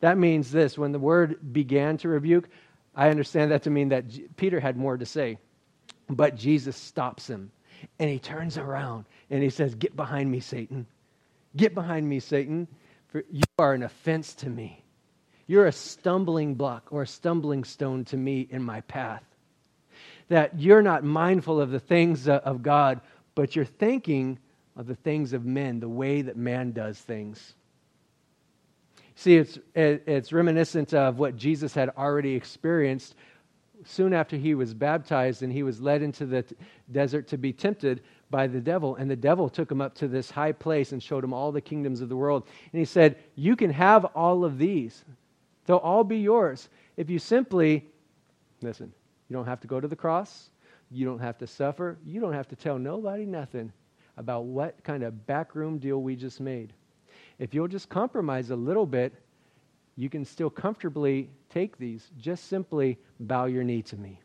That 0.00 0.18
means 0.18 0.52
this 0.52 0.76
when 0.76 0.92
the 0.92 0.98
word 0.98 1.54
began 1.54 1.96
to 1.98 2.08
rebuke, 2.08 2.50
I 2.94 3.08
understand 3.08 3.52
that 3.52 3.62
to 3.62 3.70
mean 3.70 3.88
that 3.88 4.04
Peter 4.36 4.60
had 4.60 4.76
more 4.76 4.98
to 4.98 5.06
say. 5.06 5.38
But 6.10 6.36
Jesus 6.36 6.76
stops 6.76 7.26
him 7.26 7.50
and 7.98 8.10
he 8.10 8.18
turns 8.18 8.58
around 8.58 9.06
and 9.30 9.42
he 9.42 9.48
says, 9.48 9.74
Get 9.74 9.96
behind 9.96 10.30
me, 10.30 10.40
Satan. 10.40 10.86
Get 11.56 11.74
behind 11.74 12.06
me, 12.06 12.20
Satan. 12.20 12.68
For 13.12 13.22
you 13.30 13.42
are 13.58 13.74
an 13.74 13.82
offense 13.82 14.32
to 14.36 14.48
me. 14.48 14.82
You're 15.46 15.66
a 15.66 15.72
stumbling 15.72 16.54
block 16.54 16.88
or 16.90 17.02
a 17.02 17.06
stumbling 17.06 17.62
stone 17.64 18.06
to 18.06 18.16
me 18.16 18.48
in 18.50 18.62
my 18.62 18.80
path. 18.80 19.22
That 20.28 20.58
you're 20.58 20.80
not 20.80 21.04
mindful 21.04 21.60
of 21.60 21.70
the 21.70 21.78
things 21.78 22.26
of 22.26 22.62
God, 22.62 23.02
but 23.34 23.54
you're 23.54 23.66
thinking 23.66 24.38
of 24.76 24.86
the 24.86 24.94
things 24.94 25.34
of 25.34 25.44
men, 25.44 25.78
the 25.78 25.90
way 25.90 26.22
that 26.22 26.38
man 26.38 26.72
does 26.72 26.98
things. 26.98 27.54
See, 29.14 29.36
it's, 29.36 29.58
it's 29.74 30.32
reminiscent 30.32 30.94
of 30.94 31.18
what 31.18 31.36
Jesus 31.36 31.74
had 31.74 31.90
already 31.90 32.34
experienced 32.34 33.14
soon 33.84 34.14
after 34.14 34.38
he 34.38 34.54
was 34.54 34.72
baptized 34.72 35.42
and 35.42 35.52
he 35.52 35.62
was 35.62 35.82
led 35.82 36.00
into 36.00 36.24
the 36.24 36.46
desert 36.90 37.28
to 37.28 37.36
be 37.36 37.52
tempted 37.52 38.00
by 38.32 38.48
the 38.48 38.60
devil. 38.60 38.96
And 38.96 39.08
the 39.08 39.14
devil 39.14 39.48
took 39.48 39.70
him 39.70 39.80
up 39.80 39.94
to 39.96 40.08
this 40.08 40.28
high 40.28 40.50
place 40.50 40.90
and 40.90 41.00
showed 41.00 41.22
him 41.22 41.32
all 41.32 41.52
the 41.52 41.60
kingdoms 41.60 42.00
of 42.00 42.08
the 42.08 42.16
world. 42.16 42.48
And 42.72 42.80
he 42.80 42.84
said, 42.84 43.16
You 43.36 43.54
can 43.54 43.70
have 43.70 44.04
all 44.06 44.44
of 44.44 44.58
these, 44.58 45.04
they'll 45.66 45.76
all 45.76 46.02
be 46.02 46.18
yours. 46.18 46.68
If 46.96 47.08
you 47.08 47.20
simply, 47.20 47.86
listen, 48.60 48.92
you 49.28 49.36
don't 49.36 49.46
have 49.46 49.60
to 49.60 49.68
go 49.68 49.78
to 49.78 49.86
the 49.86 49.94
cross, 49.94 50.50
you 50.90 51.06
don't 51.06 51.20
have 51.20 51.38
to 51.38 51.46
suffer, 51.46 51.96
you 52.04 52.20
don't 52.20 52.32
have 52.32 52.48
to 52.48 52.56
tell 52.56 52.78
nobody 52.78 53.24
nothing 53.24 53.72
about 54.16 54.44
what 54.44 54.82
kind 54.82 55.04
of 55.04 55.26
backroom 55.26 55.78
deal 55.78 56.02
we 56.02 56.16
just 56.16 56.40
made. 56.40 56.72
If 57.38 57.54
you'll 57.54 57.68
just 57.68 57.88
compromise 57.88 58.50
a 58.50 58.56
little 58.56 58.86
bit, 58.86 59.14
you 59.96 60.08
can 60.08 60.24
still 60.24 60.50
comfortably 60.50 61.30
take 61.50 61.78
these. 61.78 62.10
Just 62.18 62.48
simply 62.48 62.98
bow 63.20 63.44
your 63.46 63.62
knee 63.62 63.82
to 63.82 63.96
me. 63.96 64.20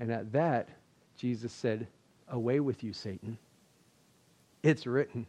And 0.00 0.10
at 0.10 0.32
that, 0.32 0.68
Jesus 1.16 1.52
said, 1.52 1.86
Away 2.30 2.60
with 2.60 2.84
you, 2.84 2.92
Satan. 2.92 3.38
It's 4.62 4.86
written, 4.86 5.26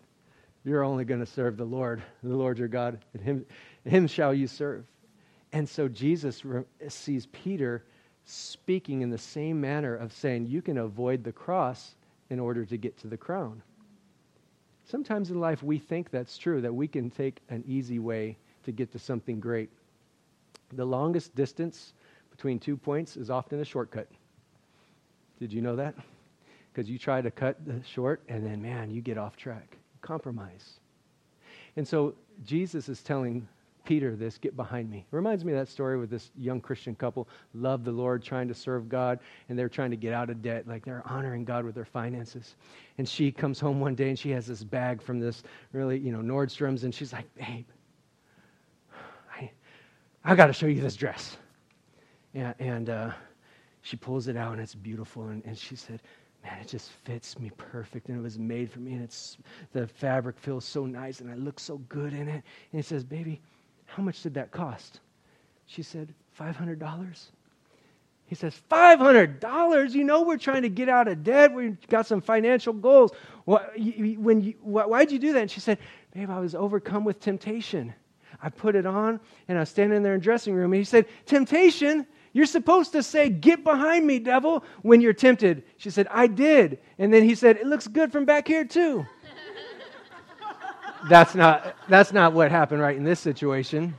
You're 0.63 0.83
only 0.83 1.05
going 1.05 1.21
to 1.21 1.25
serve 1.25 1.57
the 1.57 1.65
Lord, 1.65 2.01
the 2.23 2.35
Lord 2.35 2.57
your 2.57 2.67
God, 2.67 2.99
and 3.13 3.23
him, 3.23 3.45
him 3.85 4.07
shall 4.07 4.33
you 4.33 4.47
serve. 4.47 4.85
And 5.51 5.67
so 5.67 5.87
Jesus 5.87 6.43
sees 6.89 7.25
Peter 7.27 7.83
speaking 8.25 9.01
in 9.01 9.09
the 9.09 9.17
same 9.17 9.59
manner 9.59 9.95
of 9.95 10.13
saying, 10.13 10.47
You 10.47 10.61
can 10.61 10.77
avoid 10.77 11.23
the 11.23 11.31
cross 11.31 11.95
in 12.29 12.39
order 12.39 12.65
to 12.65 12.77
get 12.77 12.97
to 12.99 13.07
the 13.07 13.17
crown. 13.17 13.61
Sometimes 14.85 15.29
in 15.29 15.39
life 15.39 15.63
we 15.63 15.77
think 15.77 16.09
that's 16.09 16.37
true, 16.37 16.61
that 16.61 16.73
we 16.73 16.87
can 16.87 17.09
take 17.09 17.41
an 17.49 17.63
easy 17.67 17.99
way 17.99 18.37
to 18.63 18.71
get 18.71 18.91
to 18.91 18.99
something 18.99 19.39
great. 19.39 19.69
The 20.73 20.85
longest 20.85 21.35
distance 21.35 21.93
between 22.31 22.59
two 22.59 22.77
points 22.77 23.17
is 23.17 23.29
often 23.29 23.59
a 23.59 23.65
shortcut. 23.65 24.07
Did 25.39 25.53
you 25.53 25.61
know 25.61 25.75
that? 25.77 25.95
Because 26.79 26.89
you 26.89 26.97
try 26.97 27.21
to 27.21 27.29
cut 27.29 27.57
short 27.85 28.21
and 28.29 28.45
then, 28.45 28.61
man, 28.61 28.89
you 28.89 29.01
get 29.01 29.17
off 29.17 29.35
track. 29.35 29.75
Compromise. 30.01 30.79
And 31.75 31.85
so 31.85 32.15
Jesus 32.45 32.87
is 32.87 33.03
telling 33.03 33.45
Peter 33.83 34.15
this 34.15 34.37
get 34.37 34.55
behind 34.55 34.89
me. 34.89 34.99
It 34.99 35.13
reminds 35.13 35.43
me 35.43 35.51
of 35.51 35.59
that 35.59 35.67
story 35.67 35.97
with 35.97 36.09
this 36.09 36.31
young 36.37 36.61
Christian 36.61 36.95
couple, 36.95 37.27
love 37.53 37.83
the 37.83 37.91
Lord, 37.91 38.23
trying 38.23 38.47
to 38.47 38.53
serve 38.53 38.87
God, 38.87 39.19
and 39.49 39.59
they're 39.59 39.67
trying 39.67 39.91
to 39.91 39.97
get 39.97 40.13
out 40.13 40.29
of 40.29 40.41
debt. 40.41 40.69
Like 40.69 40.85
they're 40.85 41.03
honoring 41.05 41.43
God 41.43 41.65
with 41.65 41.75
their 41.75 41.83
finances. 41.83 42.55
And 42.97 43.05
she 43.09 43.29
comes 43.29 43.59
home 43.59 43.81
one 43.81 43.93
day 43.93 44.07
and 44.07 44.17
she 44.17 44.29
has 44.29 44.47
this 44.47 44.63
bag 44.63 45.01
from 45.01 45.19
this 45.19 45.43
really, 45.73 45.99
you 45.99 46.13
know, 46.13 46.19
Nordstrom's, 46.19 46.85
and 46.85 46.95
she's 46.95 47.11
like, 47.11 47.25
babe, 47.35 47.65
I, 49.35 49.51
I 50.23 50.33
got 50.33 50.47
to 50.47 50.53
show 50.53 50.67
you 50.67 50.79
this 50.79 50.95
dress. 50.95 51.35
Yeah, 52.33 52.53
and 52.57 52.89
uh, 52.89 53.11
she 53.81 53.97
pulls 53.97 54.29
it 54.29 54.37
out 54.37 54.53
and 54.53 54.61
it's 54.61 54.75
beautiful. 54.75 55.27
And, 55.27 55.43
and 55.45 55.57
she 55.57 55.75
said, 55.75 56.01
man, 56.43 56.59
it 56.61 56.67
just 56.67 56.91
fits 57.03 57.37
me 57.39 57.51
perfect. 57.57 58.09
And 58.09 58.17
it 58.17 58.21
was 58.21 58.39
made 58.39 58.71
for 58.71 58.79
me. 58.79 58.93
And 58.93 59.03
it's 59.03 59.37
the 59.73 59.87
fabric 59.87 60.37
feels 60.39 60.65
so 60.65 60.85
nice 60.85 61.19
and 61.19 61.29
I 61.29 61.35
look 61.35 61.59
so 61.59 61.77
good 61.89 62.13
in 62.13 62.27
it. 62.27 62.31
And 62.31 62.43
he 62.71 62.81
says, 62.81 63.03
baby, 63.03 63.41
how 63.85 64.03
much 64.03 64.21
did 64.21 64.33
that 64.35 64.51
cost? 64.51 64.99
She 65.65 65.83
said, 65.83 66.13
$500. 66.39 67.25
He 68.25 68.35
says, 68.35 68.59
$500? 68.69 69.91
You 69.93 70.03
know, 70.03 70.21
we're 70.21 70.37
trying 70.37 70.61
to 70.61 70.69
get 70.69 70.87
out 70.87 71.07
of 71.07 71.23
debt. 71.23 71.51
We've 71.51 71.79
got 71.87 72.05
some 72.05 72.21
financial 72.21 72.73
goals. 72.73 73.11
When 73.45 74.41
you, 74.41 74.53
why'd 74.61 75.11
you 75.11 75.19
do 75.19 75.33
that? 75.33 75.41
And 75.41 75.51
she 75.51 75.59
said, 75.59 75.79
Babe, 76.13 76.29
I 76.29 76.39
was 76.39 76.53
overcome 76.53 77.03
with 77.03 77.19
temptation. 77.19 77.93
I 78.41 78.49
put 78.49 78.75
it 78.75 78.85
on 78.85 79.19
and 79.47 79.57
I 79.57 79.61
was 79.61 79.69
standing 79.69 80.03
there 80.03 80.13
in 80.13 80.19
the 80.19 80.23
dressing 80.23 80.53
room. 80.53 80.71
And 80.73 80.79
he 80.79 80.83
said, 80.85 81.07
Temptation? 81.25 82.05
You're 82.33 82.45
supposed 82.45 82.91
to 82.93 83.03
say, 83.03 83.29
Get 83.29 83.63
behind 83.63 84.05
me, 84.05 84.19
devil, 84.19 84.63
when 84.81 85.01
you're 85.01 85.13
tempted. 85.13 85.63
She 85.77 85.89
said, 85.89 86.07
I 86.11 86.27
did. 86.27 86.79
And 86.97 87.13
then 87.13 87.23
he 87.23 87.35
said, 87.35 87.57
It 87.57 87.65
looks 87.65 87.87
good 87.87 88.11
from 88.11 88.25
back 88.25 88.47
here, 88.47 88.65
too. 88.65 89.05
that's, 91.09 91.33
not, 91.35 91.75
that's 91.87 92.11
not 92.11 92.33
what 92.33 92.51
happened 92.51 92.81
right 92.81 92.95
in 92.95 93.03
this 93.03 93.19
situation. 93.19 93.95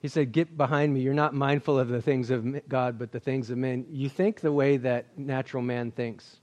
He 0.00 0.08
said, 0.08 0.32
Get 0.32 0.56
behind 0.56 0.94
me. 0.94 1.00
You're 1.00 1.14
not 1.14 1.34
mindful 1.34 1.78
of 1.78 1.88
the 1.88 2.02
things 2.02 2.30
of 2.30 2.68
God, 2.68 2.98
but 2.98 3.12
the 3.12 3.20
things 3.20 3.50
of 3.50 3.58
men. 3.58 3.86
You 3.90 4.08
think 4.08 4.40
the 4.40 4.52
way 4.52 4.76
that 4.78 5.18
natural 5.18 5.62
man 5.62 5.90
thinks. 5.90 6.38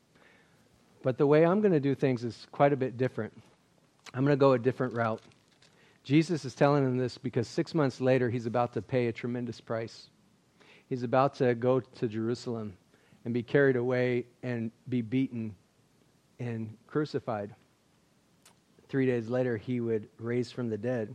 But 1.04 1.17
the 1.17 1.28
way 1.28 1.45
I'm 1.45 1.62
going 1.62 1.71
to 1.71 1.80
do 1.80 1.95
things 1.95 2.23
is 2.23 2.47
quite 2.51 2.73
a 2.73 2.78
bit 2.78 2.97
different. 2.97 3.34
I'm 4.15 4.23
going 4.23 4.32
to 4.32 4.39
go 4.39 4.54
a 4.54 4.60
different 4.60 4.93
route. 4.93 5.21
Jesus 6.06 6.45
is 6.45 6.56
telling 6.56 6.86
him 6.86 6.97
this 6.97 7.17
because 7.17 7.49
six 7.49 7.75
months 7.75 7.99
later, 7.99 8.30
he's 8.30 8.45
about 8.45 8.71
to 8.73 8.82
pay 8.82 9.08
a 9.08 9.12
tremendous 9.12 9.60
price. 9.60 10.08
He's 10.88 11.04
about 11.04 11.36
to 11.36 11.54
go 11.54 11.82
to 11.82 12.08
Jerusalem 12.08 12.78
and 13.25 13.34
be 13.34 13.43
carried 13.43 13.75
away 13.75 14.28
and 14.41 14.71
be 14.88 15.01
beaten 15.01 15.54
and 16.39 16.78
crucified. 16.88 17.54
Three 18.88 19.06
days 19.06 19.28
later, 19.28 19.58
he 19.58 19.82
would 19.82 20.08
raise 20.17 20.49
from 20.49 20.69
the 20.69 20.78
dead. 20.78 21.13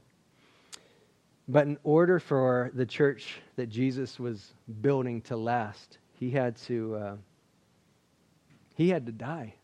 But 1.49 1.69
in 1.69 1.79
order 1.85 2.19
for 2.19 2.71
the 2.75 2.85
church 2.85 3.41
that 3.57 3.71
Jesus 3.71 4.21
was 4.21 4.53
building 4.83 5.23
to 5.23 5.39
last, 5.39 5.97
he 6.19 6.31
had 6.31 6.57
to, 6.67 6.97
uh, 6.97 7.17
he 8.75 8.91
had 8.91 9.07
to 9.07 9.13
die 9.13 9.55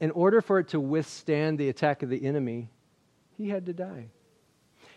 in 0.00 0.10
order 0.10 0.40
for 0.40 0.58
it 0.58 0.68
to 0.68 0.80
withstand 0.80 1.58
the 1.58 1.68
attack 1.68 2.02
of 2.02 2.10
the 2.10 2.24
enemy, 2.24 2.68
he 3.36 3.48
had 3.48 3.66
to 3.66 3.72
die. 3.72 4.06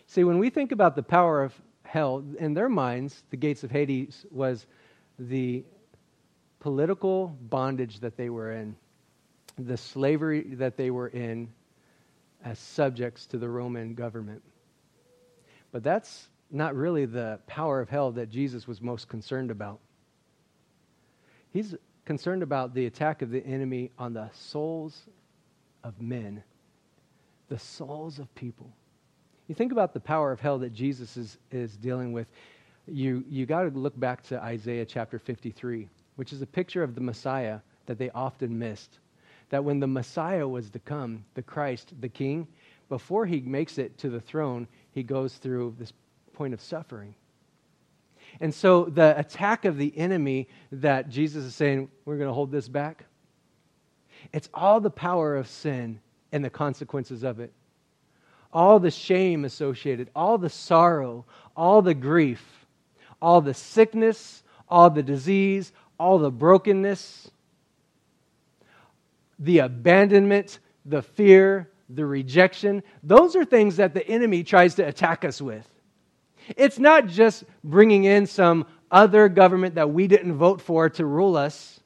See, 0.06 0.24
when 0.24 0.38
we 0.38 0.50
think 0.50 0.72
about 0.72 0.96
the 0.96 1.02
power 1.02 1.42
of 1.42 1.54
hell, 1.82 2.24
in 2.38 2.54
their 2.54 2.68
minds, 2.68 3.22
the 3.30 3.36
gates 3.36 3.64
of 3.64 3.70
Hades 3.70 4.26
was 4.30 4.66
the 5.18 5.64
political 6.60 7.36
bondage 7.42 8.00
that 8.00 8.16
they 8.16 8.30
were 8.30 8.52
in, 8.52 8.76
the 9.58 9.76
slavery 9.76 10.54
that 10.54 10.76
they 10.76 10.90
were 10.90 11.08
in 11.08 11.48
as 12.44 12.58
subjects 12.58 13.26
to 13.26 13.38
the 13.38 13.48
Roman 13.48 13.94
government. 13.94 14.42
But 15.72 15.82
that's 15.82 16.28
not 16.50 16.74
really 16.74 17.04
the 17.04 17.40
power 17.46 17.80
of 17.80 17.88
hell 17.88 18.12
that 18.12 18.30
Jesus 18.30 18.66
was 18.66 18.80
most 18.80 19.08
concerned 19.08 19.50
about. 19.50 19.80
He's 21.52 21.74
concerned 22.08 22.42
about 22.42 22.72
the 22.72 22.86
attack 22.86 23.20
of 23.20 23.30
the 23.30 23.44
enemy 23.44 23.90
on 23.98 24.14
the 24.14 24.30
souls 24.32 25.02
of 25.84 26.00
men, 26.00 26.42
the 27.50 27.58
souls 27.58 28.18
of 28.18 28.34
people. 28.34 28.72
You 29.46 29.54
think 29.54 29.72
about 29.72 29.92
the 29.92 30.00
power 30.00 30.32
of 30.32 30.40
hell 30.40 30.56
that 30.60 30.72
Jesus 30.72 31.18
is, 31.18 31.36
is 31.50 31.76
dealing 31.76 32.14
with. 32.14 32.26
You, 32.86 33.26
you 33.28 33.44
got 33.44 33.64
to 33.64 33.78
look 33.78 34.00
back 34.00 34.22
to 34.28 34.42
Isaiah 34.42 34.86
chapter 34.86 35.18
53, 35.18 35.86
which 36.16 36.32
is 36.32 36.40
a 36.40 36.46
picture 36.46 36.82
of 36.82 36.94
the 36.94 37.02
Messiah 37.02 37.58
that 37.84 37.98
they 37.98 38.08
often 38.12 38.58
missed. 38.58 39.00
That 39.50 39.62
when 39.62 39.78
the 39.78 39.86
Messiah 39.86 40.48
was 40.48 40.70
to 40.70 40.78
come, 40.78 41.26
the 41.34 41.42
Christ, 41.42 41.92
the 42.00 42.08
King, 42.08 42.48
before 42.88 43.26
he 43.26 43.42
makes 43.42 43.76
it 43.76 43.98
to 43.98 44.08
the 44.08 44.20
throne, 44.20 44.66
he 44.92 45.02
goes 45.02 45.34
through 45.34 45.74
this 45.78 45.92
point 46.32 46.54
of 46.54 46.62
suffering. 46.62 47.14
And 48.40 48.54
so 48.54 48.84
the 48.84 49.18
attack 49.18 49.64
of 49.64 49.76
the 49.76 49.96
enemy 49.96 50.48
that 50.72 51.08
Jesus 51.08 51.44
is 51.44 51.54
saying, 51.54 51.90
we're 52.04 52.16
going 52.16 52.28
to 52.28 52.34
hold 52.34 52.50
this 52.50 52.68
back, 52.68 53.04
it's 54.32 54.48
all 54.52 54.80
the 54.80 54.90
power 54.90 55.36
of 55.36 55.48
sin 55.48 56.00
and 56.32 56.44
the 56.44 56.50
consequences 56.50 57.22
of 57.22 57.40
it. 57.40 57.52
All 58.52 58.78
the 58.78 58.90
shame 58.90 59.44
associated, 59.44 60.10
all 60.14 60.38
the 60.38 60.50
sorrow, 60.50 61.24
all 61.56 61.82
the 61.82 61.94
grief, 61.94 62.66
all 63.20 63.40
the 63.40 63.54
sickness, 63.54 64.42
all 64.68 64.90
the 64.90 65.02
disease, 65.02 65.72
all 65.98 66.18
the 66.18 66.30
brokenness, 66.30 67.30
the 69.38 69.58
abandonment, 69.58 70.58
the 70.86 71.02
fear, 71.02 71.70
the 71.90 72.04
rejection. 72.04 72.82
Those 73.02 73.36
are 73.36 73.44
things 73.44 73.76
that 73.76 73.94
the 73.94 74.06
enemy 74.06 74.42
tries 74.44 74.74
to 74.76 74.82
attack 74.82 75.24
us 75.24 75.40
with. 75.40 75.66
It's 76.56 76.78
not 76.78 77.06
just 77.06 77.44
bringing 77.62 78.04
in 78.04 78.26
some 78.26 78.66
other 78.90 79.28
government 79.28 79.74
that 79.76 79.90
we 79.90 80.06
didn't 80.06 80.34
vote 80.34 80.60
for 80.60 80.88
to 80.90 81.04
rule 81.04 81.36
us. 81.36 81.80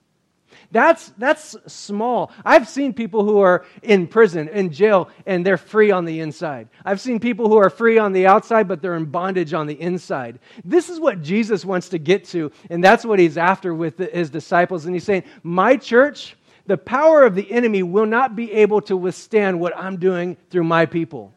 That's, 0.70 1.12
that's 1.18 1.55
small. 1.66 2.33
I've 2.44 2.66
seen 2.66 2.94
people 2.94 3.25
who 3.25 3.40
are 3.40 3.66
in 3.83 4.07
prison, 4.07 4.48
in 4.48 4.72
jail, 4.72 5.11
and 5.27 5.44
they're 5.44 5.59
free 5.59 5.90
on 5.90 6.07
the 6.07 6.20
inside. 6.20 6.68
I've 6.83 7.01
seen 7.01 7.20
people 7.20 7.48
who 7.48 7.59
are 7.59 7.68
free 7.68 7.98
on 7.98 8.12
the 8.12 8.27
outside, 8.27 8.68
but 8.68 8.81
they're 8.81 8.96
in 8.96 9.05
bondage 9.05 9.53
on 9.53 9.66
the 9.66 9.79
inside. 9.79 10.38
This 10.64 10.88
is 10.88 10.98
what 10.98 11.20
Jesus 11.20 11.64
wants 11.64 11.90
to 11.90 11.98
get 11.98 12.25
to, 12.27 12.51
and 12.70 12.83
that's 12.83 13.05
what 13.05 13.18
he's 13.18 13.37
after 13.37 13.75
with 13.75 13.98
his 13.98 14.31
disciples. 14.31 14.87
And 14.87 14.94
he's 14.94 15.05
saying, 15.05 15.25
My 15.42 15.77
church, 15.77 16.37
the 16.66 16.79
power 16.79 17.22
of 17.25 17.35
the 17.35 17.51
enemy 17.53 17.83
will 17.83 18.07
not 18.07 18.35
be 18.35 18.51
able 18.53 18.81
to 18.83 18.96
withstand 18.96 19.61
what 19.61 19.77
I'm 19.77 19.98
doing 19.98 20.38
through 20.48 20.64
my 20.64 20.87
people. 20.87 21.35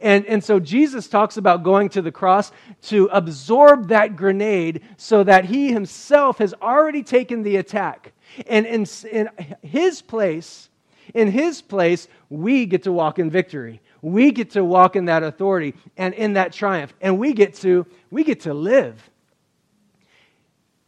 And, 0.00 0.24
and 0.26 0.42
so 0.42 0.58
Jesus 0.58 1.08
talks 1.08 1.36
about 1.36 1.62
going 1.62 1.88
to 1.90 2.02
the 2.02 2.12
cross 2.12 2.52
to 2.82 3.08
absorb 3.12 3.88
that 3.88 4.16
grenade 4.16 4.82
so 4.96 5.24
that 5.24 5.44
he 5.44 5.72
himself 5.72 6.38
has 6.38 6.54
already 6.62 7.02
taken 7.02 7.42
the 7.42 7.56
attack. 7.56 8.12
And 8.46 8.66
in, 8.66 8.86
in 9.10 9.28
his 9.62 10.02
place, 10.02 10.68
in 11.14 11.30
his 11.30 11.60
place, 11.60 12.08
we 12.30 12.66
get 12.66 12.84
to 12.84 12.92
walk 12.92 13.18
in 13.18 13.30
victory. 13.30 13.80
We 14.00 14.32
get 14.32 14.50
to 14.52 14.64
walk 14.64 14.96
in 14.96 15.06
that 15.06 15.22
authority 15.22 15.74
and 15.96 16.14
in 16.14 16.34
that 16.34 16.52
triumph. 16.52 16.94
And 17.00 17.18
we 17.18 17.32
get 17.32 17.54
to, 17.56 17.86
we 18.10 18.24
get 18.24 18.40
to 18.40 18.54
live. 18.54 19.10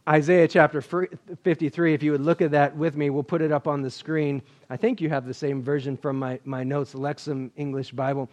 Isaiah 0.07 0.47
chapter 0.47 0.81
53, 0.81 1.93
if 1.95 2.03
you 2.03 2.11
would 2.11 2.21
look 2.21 2.41
at 2.41 2.51
that 2.51 2.75
with 2.77 2.95
me, 2.95 3.09
we'll 3.09 3.23
put 3.23 3.41
it 3.41 3.51
up 3.51 3.67
on 3.67 3.81
the 3.81 3.89
screen. 3.89 4.43
I 4.69 4.77
think 4.77 5.01
you 5.01 5.09
have 5.09 5.25
the 5.25 5.33
same 5.33 5.63
version 5.63 5.97
from 5.97 6.19
my, 6.19 6.39
my 6.45 6.63
notes, 6.63 6.93
Lexham 6.93 7.49
English 7.55 7.91
Bible. 7.91 8.29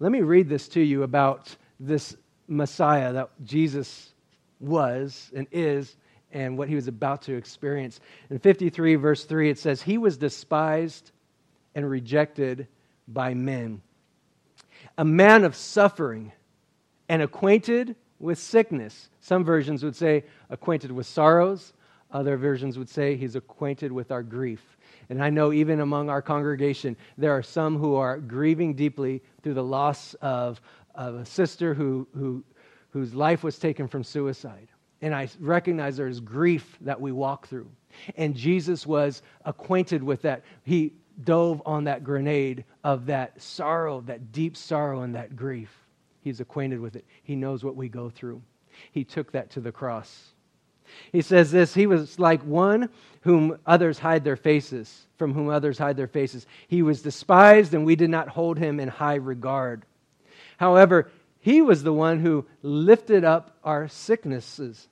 Let 0.00 0.10
me 0.10 0.22
read 0.22 0.48
this 0.48 0.66
to 0.68 0.80
you 0.80 1.02
about 1.02 1.54
this 1.78 2.16
Messiah 2.48 3.12
that 3.12 3.30
Jesus 3.44 4.14
was 4.58 5.30
and 5.36 5.46
is 5.52 5.94
and 6.32 6.56
what 6.56 6.68
he 6.68 6.74
was 6.74 6.88
about 6.88 7.22
to 7.22 7.36
experience. 7.36 8.00
In 8.30 8.38
53, 8.38 8.94
verse 8.94 9.24
3, 9.26 9.50
it 9.50 9.58
says, 9.58 9.82
He 9.82 9.98
was 9.98 10.16
despised 10.16 11.12
and 11.74 11.88
rejected 11.88 12.66
by 13.06 13.34
men, 13.34 13.82
a 14.96 15.04
man 15.04 15.44
of 15.44 15.54
suffering 15.54 16.32
and 17.10 17.20
acquainted 17.20 17.94
with 18.18 18.38
sickness. 18.38 19.10
Some 19.20 19.44
versions 19.44 19.84
would 19.84 19.96
say 19.96 20.24
acquainted 20.48 20.92
with 20.92 21.06
sorrows. 21.06 21.74
Other 22.10 22.38
versions 22.38 22.78
would 22.78 22.88
say 22.88 23.16
he's 23.16 23.36
acquainted 23.36 23.92
with 23.92 24.10
our 24.10 24.22
grief. 24.22 24.78
And 25.10 25.22
I 25.22 25.28
know 25.28 25.52
even 25.52 25.80
among 25.80 26.08
our 26.08 26.22
congregation, 26.22 26.96
there 27.18 27.32
are 27.32 27.42
some 27.42 27.76
who 27.76 27.96
are 27.96 28.18
grieving 28.18 28.74
deeply 28.74 29.22
through 29.42 29.54
the 29.54 29.62
loss 29.62 30.14
of, 30.22 30.60
of 30.94 31.16
a 31.16 31.26
sister 31.26 31.74
who, 31.74 32.06
who, 32.14 32.44
whose 32.90 33.12
life 33.12 33.42
was 33.42 33.58
taken 33.58 33.88
from 33.88 34.04
suicide. 34.04 34.68
And 35.02 35.12
I 35.12 35.28
recognize 35.40 35.96
there 35.96 36.06
is 36.06 36.20
grief 36.20 36.78
that 36.82 37.00
we 37.00 37.10
walk 37.10 37.48
through. 37.48 37.68
And 38.16 38.36
Jesus 38.36 38.86
was 38.86 39.22
acquainted 39.44 40.02
with 40.02 40.22
that. 40.22 40.44
He 40.62 40.92
dove 41.24 41.60
on 41.66 41.84
that 41.84 42.04
grenade 42.04 42.64
of 42.84 43.06
that 43.06 43.40
sorrow, 43.42 44.02
that 44.02 44.30
deep 44.30 44.56
sorrow 44.56 45.02
and 45.02 45.14
that 45.16 45.34
grief. 45.34 45.70
He's 46.22 46.38
acquainted 46.40 46.78
with 46.78 46.94
it. 46.94 47.04
He 47.24 47.34
knows 47.34 47.64
what 47.64 47.74
we 47.74 47.88
go 47.88 48.10
through. 48.10 48.42
He 48.92 49.02
took 49.02 49.32
that 49.32 49.50
to 49.50 49.60
the 49.60 49.72
cross. 49.72 50.34
He 51.12 51.22
says 51.22 51.50
this 51.50 51.74
He 51.74 51.86
was 51.86 52.18
like 52.18 52.42
one 52.42 52.88
whom 53.22 53.58
others 53.66 53.98
hide 53.98 54.24
their 54.24 54.36
faces, 54.36 55.06
from 55.16 55.34
whom 55.34 55.48
others 55.48 55.78
hide 55.78 55.96
their 55.96 56.06
faces. 56.06 56.46
He 56.68 56.82
was 56.82 57.02
despised, 57.02 57.74
and 57.74 57.84
we 57.84 57.96
did 57.96 58.10
not 58.10 58.28
hold 58.28 58.58
him 58.58 58.80
in 58.80 58.88
high 58.88 59.16
regard. 59.16 59.84
However, 60.56 61.10
he 61.40 61.62
was 61.62 61.82
the 61.82 61.92
one 61.92 62.20
who 62.20 62.46
lifted 62.62 63.24
up 63.24 63.56
our 63.64 63.88
sicknesses, 63.88 64.88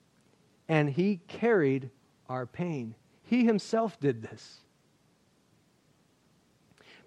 and 0.67 0.89
he 0.89 1.21
carried 1.27 1.89
our 2.27 2.45
pain. 2.45 2.95
He 3.23 3.45
himself 3.45 3.99
did 3.99 4.21
this. 4.21 4.59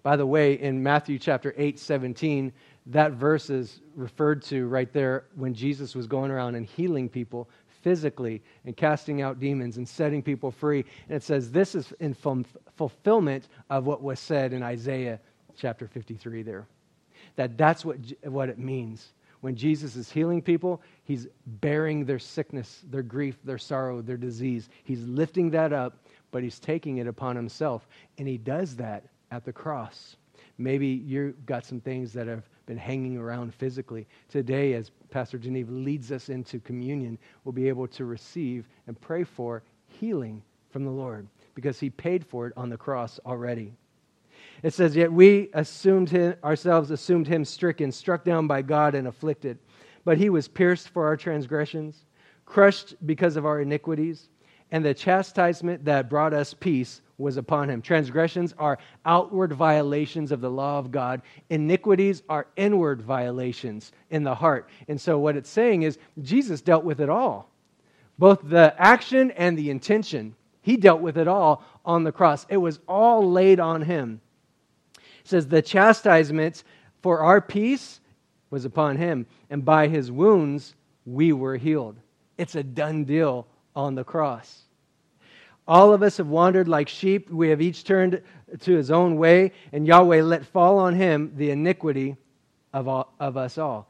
By 0.01 0.17
the 0.17 0.25
way, 0.25 0.53
in 0.53 0.83
Matthew 0.83 1.17
chapter 1.17 1.53
8, 1.55 1.79
17, 1.79 2.51
that 2.87 3.13
verse 3.13 3.49
is 3.49 3.79
referred 3.95 4.41
to 4.43 4.67
right 4.67 4.91
there 4.91 5.25
when 5.35 5.53
Jesus 5.53 5.95
was 5.95 6.07
going 6.07 6.31
around 6.31 6.55
and 6.55 6.65
healing 6.65 7.07
people 7.07 7.49
physically 7.83 8.41
and 8.65 8.75
casting 8.75 9.21
out 9.21 9.39
demons 9.39 9.77
and 9.77 9.87
setting 9.87 10.23
people 10.23 10.49
free. 10.49 10.85
And 11.07 11.15
it 11.15 11.23
says 11.23 11.51
this 11.51 11.75
is 11.75 11.93
in 11.99 12.15
fulfillment 12.75 13.49
of 13.69 13.85
what 13.85 14.01
was 14.01 14.19
said 14.19 14.53
in 14.53 14.63
Isaiah 14.63 15.19
chapter 15.55 15.87
53 15.87 16.41
there. 16.41 16.65
That 17.35 17.57
that's 17.57 17.85
what, 17.85 17.97
what 18.23 18.49
it 18.49 18.57
means. 18.57 19.13
When 19.41 19.55
Jesus 19.55 19.97
is 19.97 20.09
healing 20.09 20.41
people, 20.41 20.81
he's 21.03 21.27
bearing 21.45 22.05
their 22.05 22.19
sickness, 22.19 22.81
their 22.89 23.03
grief, 23.03 23.37
their 23.43 23.57
sorrow, 23.57 24.01
their 24.01 24.17
disease. 24.17 24.69
He's 24.85 25.03
lifting 25.03 25.49
that 25.49 25.73
up, 25.73 25.97
but 26.31 26.43
he's 26.43 26.59
taking 26.59 26.97
it 26.97 27.07
upon 27.07 27.35
himself. 27.35 27.87
And 28.17 28.27
he 28.27 28.37
does 28.37 28.77
that 28.77 29.03
at 29.31 29.43
the 29.43 29.51
cross. 29.51 30.15
Maybe 30.57 30.87
you've 30.87 31.45
got 31.45 31.65
some 31.65 31.81
things 31.81 32.13
that 32.13 32.27
have 32.27 32.47
been 32.65 32.77
hanging 32.77 33.17
around 33.17 33.53
physically. 33.53 34.07
Today, 34.29 34.73
as 34.73 34.91
Pastor 35.09 35.37
Geneve 35.37 35.69
leads 35.69 36.11
us 36.11 36.29
into 36.29 36.59
communion, 36.59 37.17
we'll 37.43 37.53
be 37.53 37.67
able 37.67 37.87
to 37.89 38.05
receive 38.05 38.67
and 38.87 38.99
pray 38.99 39.23
for 39.23 39.63
healing 39.87 40.41
from 40.71 40.85
the 40.85 40.91
Lord 40.91 41.27
because 41.55 41.79
he 41.79 41.89
paid 41.89 42.25
for 42.25 42.47
it 42.47 42.53
on 42.57 42.69
the 42.69 42.77
cross 42.77 43.19
already. 43.25 43.73
It 44.63 44.73
says, 44.73 44.95
Yet 44.95 45.11
we 45.11 45.49
assumed 45.53 46.09
him, 46.09 46.35
ourselves 46.43 46.89
assumed 46.91 47.27
him 47.27 47.45
stricken, 47.45 47.91
struck 47.91 48.23
down 48.23 48.47
by 48.47 48.61
God, 48.61 48.95
and 48.95 49.07
afflicted. 49.07 49.59
But 50.05 50.17
he 50.17 50.29
was 50.29 50.47
pierced 50.47 50.89
for 50.89 51.05
our 51.05 51.17
transgressions, 51.17 52.05
crushed 52.45 52.95
because 53.05 53.35
of 53.35 53.45
our 53.45 53.61
iniquities, 53.61 54.29
and 54.71 54.83
the 54.83 54.93
chastisement 54.93 55.85
that 55.85 56.09
brought 56.09 56.33
us 56.33 56.53
peace 56.53 57.01
was 57.23 57.37
upon 57.37 57.69
him. 57.69 57.81
Transgressions 57.81 58.53
are 58.59 58.77
outward 59.05 59.53
violations 59.53 60.31
of 60.31 60.41
the 60.41 60.51
law 60.51 60.77
of 60.77 60.91
God, 60.91 61.23
iniquities 61.49 62.21
are 62.29 62.45
inward 62.55 63.01
violations 63.01 63.91
in 64.11 64.23
the 64.23 64.35
heart. 64.35 64.69
And 64.87 65.01
so, 65.01 65.17
what 65.17 65.35
it's 65.35 65.49
saying 65.49 65.81
is, 65.81 65.97
Jesus 66.21 66.61
dealt 66.61 66.83
with 66.83 67.01
it 67.01 67.09
all 67.09 67.49
both 68.17 68.41
the 68.43 68.73
action 68.77 69.31
and 69.31 69.57
the 69.57 69.69
intention. 69.69 70.35
He 70.61 70.77
dealt 70.77 71.01
with 71.01 71.17
it 71.17 71.27
all 71.27 71.63
on 71.83 72.03
the 72.03 72.11
cross. 72.11 72.45
It 72.49 72.57
was 72.57 72.79
all 72.87 73.29
laid 73.29 73.59
on 73.59 73.81
him. 73.81 74.21
It 74.95 75.27
says, 75.27 75.47
The 75.47 75.61
chastisement 75.61 76.63
for 77.01 77.19
our 77.19 77.41
peace 77.41 77.99
was 78.49 78.65
upon 78.65 78.97
him, 78.97 79.25
and 79.49 79.65
by 79.65 79.87
his 79.87 80.11
wounds 80.11 80.75
we 81.05 81.33
were 81.33 81.57
healed. 81.57 81.97
It's 82.37 82.55
a 82.55 82.63
done 82.63 83.03
deal 83.03 83.47
on 83.75 83.95
the 83.95 84.03
cross. 84.03 84.61
All 85.67 85.93
of 85.93 86.03
us 86.03 86.17
have 86.17 86.27
wandered 86.27 86.67
like 86.67 86.89
sheep. 86.89 87.29
We 87.29 87.49
have 87.49 87.61
each 87.61 87.83
turned 87.83 88.21
to 88.59 88.75
his 88.75 88.91
own 88.91 89.15
way, 89.15 89.53
and 89.71 89.87
Yahweh 89.87 90.21
let 90.21 90.45
fall 90.45 90.77
on 90.77 90.93
him 90.93 91.31
the 91.35 91.51
iniquity 91.51 92.17
of, 92.73 92.87
all, 92.87 93.13
of 93.19 93.37
us 93.37 93.57
all. 93.57 93.89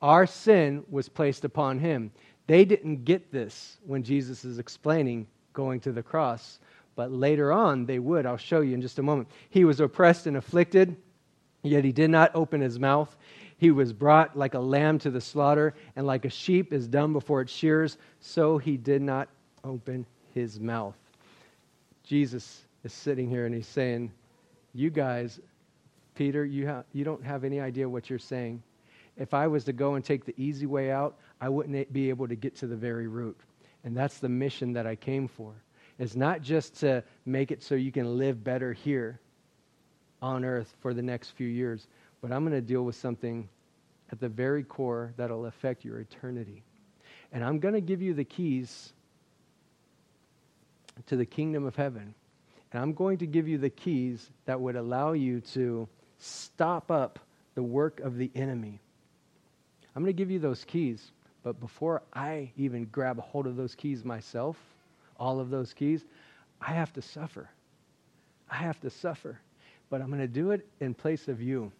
Our 0.00 0.26
sin 0.26 0.82
was 0.88 1.08
placed 1.08 1.44
upon 1.44 1.78
him. 1.78 2.10
They 2.46 2.64
didn't 2.64 3.04
get 3.04 3.30
this 3.30 3.76
when 3.84 4.02
Jesus 4.02 4.44
is 4.44 4.58
explaining 4.58 5.26
going 5.52 5.80
to 5.80 5.92
the 5.92 6.02
cross, 6.02 6.58
but 6.96 7.12
later 7.12 7.52
on 7.52 7.84
they 7.84 7.98
would. 7.98 8.24
I'll 8.24 8.38
show 8.38 8.62
you 8.62 8.72
in 8.74 8.80
just 8.80 8.98
a 8.98 9.02
moment. 9.02 9.28
He 9.50 9.64
was 9.64 9.80
oppressed 9.80 10.26
and 10.26 10.38
afflicted, 10.38 10.96
yet 11.62 11.84
he 11.84 11.92
did 11.92 12.10
not 12.10 12.34
open 12.34 12.62
his 12.62 12.78
mouth. 12.78 13.14
He 13.58 13.70
was 13.70 13.92
brought 13.92 14.38
like 14.38 14.54
a 14.54 14.58
lamb 14.58 14.98
to 15.00 15.10
the 15.10 15.20
slaughter, 15.20 15.74
and 15.96 16.06
like 16.06 16.24
a 16.24 16.30
sheep 16.30 16.72
is 16.72 16.88
dumb 16.88 17.12
before 17.12 17.42
its 17.42 17.52
shears, 17.52 17.98
so 18.20 18.56
he 18.56 18.78
did 18.78 19.02
not 19.02 19.28
open 19.62 20.06
his 20.32 20.58
mouth. 20.58 20.96
Jesus 22.10 22.62
is 22.82 22.92
sitting 22.92 23.30
here 23.30 23.46
and 23.46 23.54
he's 23.54 23.68
saying, 23.68 24.10
You 24.74 24.90
guys, 24.90 25.38
Peter, 26.16 26.44
you, 26.44 26.66
ha- 26.66 26.82
you 26.92 27.04
don't 27.04 27.24
have 27.24 27.44
any 27.44 27.60
idea 27.60 27.88
what 27.88 28.10
you're 28.10 28.18
saying. 28.18 28.64
If 29.16 29.32
I 29.32 29.46
was 29.46 29.62
to 29.66 29.72
go 29.72 29.94
and 29.94 30.04
take 30.04 30.24
the 30.24 30.34
easy 30.36 30.66
way 30.66 30.90
out, 30.90 31.18
I 31.40 31.48
wouldn't 31.48 31.92
be 31.92 32.08
able 32.08 32.26
to 32.26 32.34
get 32.34 32.56
to 32.56 32.66
the 32.66 32.74
very 32.74 33.06
root. 33.06 33.38
And 33.84 33.96
that's 33.96 34.18
the 34.18 34.28
mission 34.28 34.72
that 34.72 34.88
I 34.88 34.96
came 34.96 35.28
for. 35.28 35.54
It's 36.00 36.16
not 36.16 36.42
just 36.42 36.74
to 36.80 37.04
make 37.26 37.52
it 37.52 37.62
so 37.62 37.76
you 37.76 37.92
can 37.92 38.18
live 38.18 38.42
better 38.42 38.72
here 38.72 39.20
on 40.20 40.44
earth 40.44 40.74
for 40.80 40.92
the 40.92 41.02
next 41.02 41.30
few 41.36 41.46
years, 41.46 41.86
but 42.20 42.32
I'm 42.32 42.42
going 42.42 42.56
to 42.56 42.60
deal 42.60 42.82
with 42.82 42.96
something 42.96 43.48
at 44.10 44.18
the 44.18 44.28
very 44.28 44.64
core 44.64 45.14
that'll 45.16 45.46
affect 45.46 45.84
your 45.84 46.00
eternity. 46.00 46.64
And 47.30 47.44
I'm 47.44 47.60
going 47.60 47.74
to 47.74 47.80
give 47.80 48.02
you 48.02 48.14
the 48.14 48.24
keys 48.24 48.94
to 51.06 51.16
the 51.16 51.26
kingdom 51.26 51.66
of 51.66 51.76
heaven. 51.76 52.14
And 52.72 52.82
I'm 52.82 52.92
going 52.92 53.18
to 53.18 53.26
give 53.26 53.48
you 53.48 53.58
the 53.58 53.70
keys 53.70 54.30
that 54.44 54.60
would 54.60 54.76
allow 54.76 55.12
you 55.12 55.40
to 55.52 55.88
stop 56.18 56.90
up 56.90 57.18
the 57.54 57.62
work 57.62 58.00
of 58.00 58.16
the 58.16 58.30
enemy. 58.34 58.80
I'm 59.94 60.02
going 60.02 60.14
to 60.14 60.18
give 60.18 60.30
you 60.30 60.38
those 60.38 60.64
keys. 60.64 61.10
But 61.42 61.58
before 61.58 62.02
I 62.12 62.50
even 62.56 62.84
grab 62.86 63.18
a 63.18 63.22
hold 63.22 63.46
of 63.46 63.56
those 63.56 63.74
keys 63.74 64.04
myself, 64.04 64.56
all 65.18 65.40
of 65.40 65.50
those 65.50 65.72
keys, 65.72 66.04
I 66.60 66.72
have 66.72 66.92
to 66.94 67.02
suffer. 67.02 67.48
I 68.50 68.56
have 68.56 68.80
to 68.80 68.90
suffer. 68.90 69.40
But 69.88 70.00
I'm 70.00 70.08
going 70.08 70.20
to 70.20 70.28
do 70.28 70.50
it 70.50 70.66
in 70.80 70.94
place 70.94 71.28
of 71.28 71.40
you. 71.40 71.72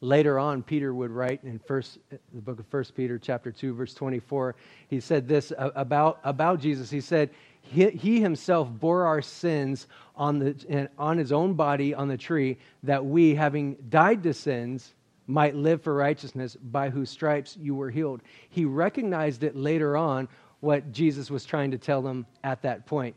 Later 0.00 0.38
on, 0.38 0.62
Peter 0.62 0.94
would 0.94 1.10
write 1.10 1.42
in 1.42 1.58
first, 1.58 1.98
the 2.10 2.40
book 2.40 2.60
of 2.60 2.66
First 2.66 2.94
Peter, 2.94 3.18
chapter 3.18 3.50
2, 3.50 3.74
verse 3.74 3.94
24, 3.94 4.54
he 4.88 5.00
said 5.00 5.26
this 5.26 5.52
about, 5.58 6.20
about 6.22 6.60
Jesus. 6.60 6.88
He 6.88 7.00
said, 7.00 7.30
he, 7.62 7.90
he 7.90 8.20
himself 8.20 8.70
bore 8.70 9.06
our 9.06 9.22
sins 9.22 9.86
on, 10.16 10.38
the, 10.38 10.88
on 10.98 11.18
his 11.18 11.32
own 11.32 11.54
body 11.54 11.94
on 11.94 12.08
the 12.08 12.16
tree, 12.16 12.58
that 12.82 13.04
we, 13.04 13.34
having 13.34 13.76
died 13.88 14.22
to 14.22 14.34
sins, 14.34 14.94
might 15.26 15.54
live 15.54 15.82
for 15.82 15.94
righteousness, 15.94 16.56
by 16.56 16.88
whose 16.88 17.10
stripes 17.10 17.56
you 17.60 17.74
were 17.74 17.90
healed. 17.90 18.22
He 18.48 18.64
recognized 18.64 19.44
it 19.44 19.54
later 19.54 19.96
on, 19.96 20.28
what 20.60 20.90
Jesus 20.90 21.30
was 21.30 21.44
trying 21.44 21.70
to 21.70 21.78
tell 21.78 22.02
them 22.02 22.26
at 22.42 22.62
that 22.62 22.86
point. 22.86 23.16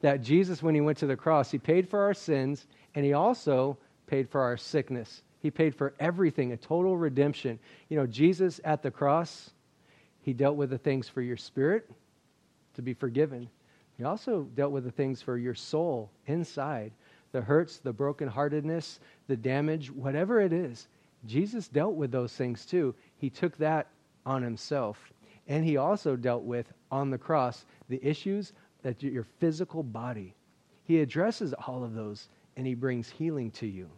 That 0.00 0.22
Jesus, 0.22 0.62
when 0.62 0.74
he 0.74 0.80
went 0.80 0.98
to 0.98 1.06
the 1.06 1.16
cross, 1.16 1.50
he 1.50 1.58
paid 1.58 1.88
for 1.88 2.00
our 2.00 2.14
sins, 2.14 2.66
and 2.94 3.04
he 3.04 3.12
also 3.12 3.76
paid 4.06 4.28
for 4.30 4.40
our 4.40 4.56
sickness. 4.56 5.22
He 5.40 5.50
paid 5.50 5.74
for 5.74 5.94
everything, 6.00 6.52
a 6.52 6.56
total 6.56 6.96
redemption. 6.96 7.58
You 7.88 7.98
know, 7.98 8.06
Jesus 8.06 8.60
at 8.64 8.82
the 8.82 8.90
cross, 8.90 9.50
he 10.22 10.32
dealt 10.32 10.56
with 10.56 10.70
the 10.70 10.78
things 10.78 11.08
for 11.08 11.20
your 11.20 11.36
spirit 11.36 11.90
to 12.74 12.82
be 12.82 12.94
forgiven. 12.94 13.48
He 14.02 14.06
also 14.06 14.48
dealt 14.56 14.72
with 14.72 14.82
the 14.82 14.90
things 14.90 15.22
for 15.22 15.38
your 15.38 15.54
soul 15.54 16.10
inside 16.26 16.90
the 17.30 17.40
hurts, 17.40 17.78
the 17.78 17.94
brokenheartedness, 17.94 18.98
the 19.28 19.36
damage, 19.36 19.92
whatever 19.92 20.40
it 20.40 20.52
is. 20.52 20.88
Jesus 21.24 21.68
dealt 21.68 21.94
with 21.94 22.10
those 22.10 22.32
things 22.32 22.66
too. 22.66 22.96
He 23.18 23.30
took 23.30 23.56
that 23.58 23.86
on 24.26 24.42
himself. 24.42 25.12
And 25.46 25.64
he 25.64 25.76
also 25.76 26.16
dealt 26.16 26.42
with 26.42 26.66
on 26.90 27.10
the 27.10 27.16
cross 27.16 27.64
the 27.88 28.04
issues 28.04 28.54
that 28.82 29.04
your 29.04 29.28
physical 29.38 29.84
body. 29.84 30.34
He 30.82 30.98
addresses 30.98 31.54
all 31.68 31.84
of 31.84 31.94
those 31.94 32.28
and 32.56 32.66
he 32.66 32.74
brings 32.74 33.08
healing 33.08 33.52
to 33.52 33.68
you. 33.68 33.88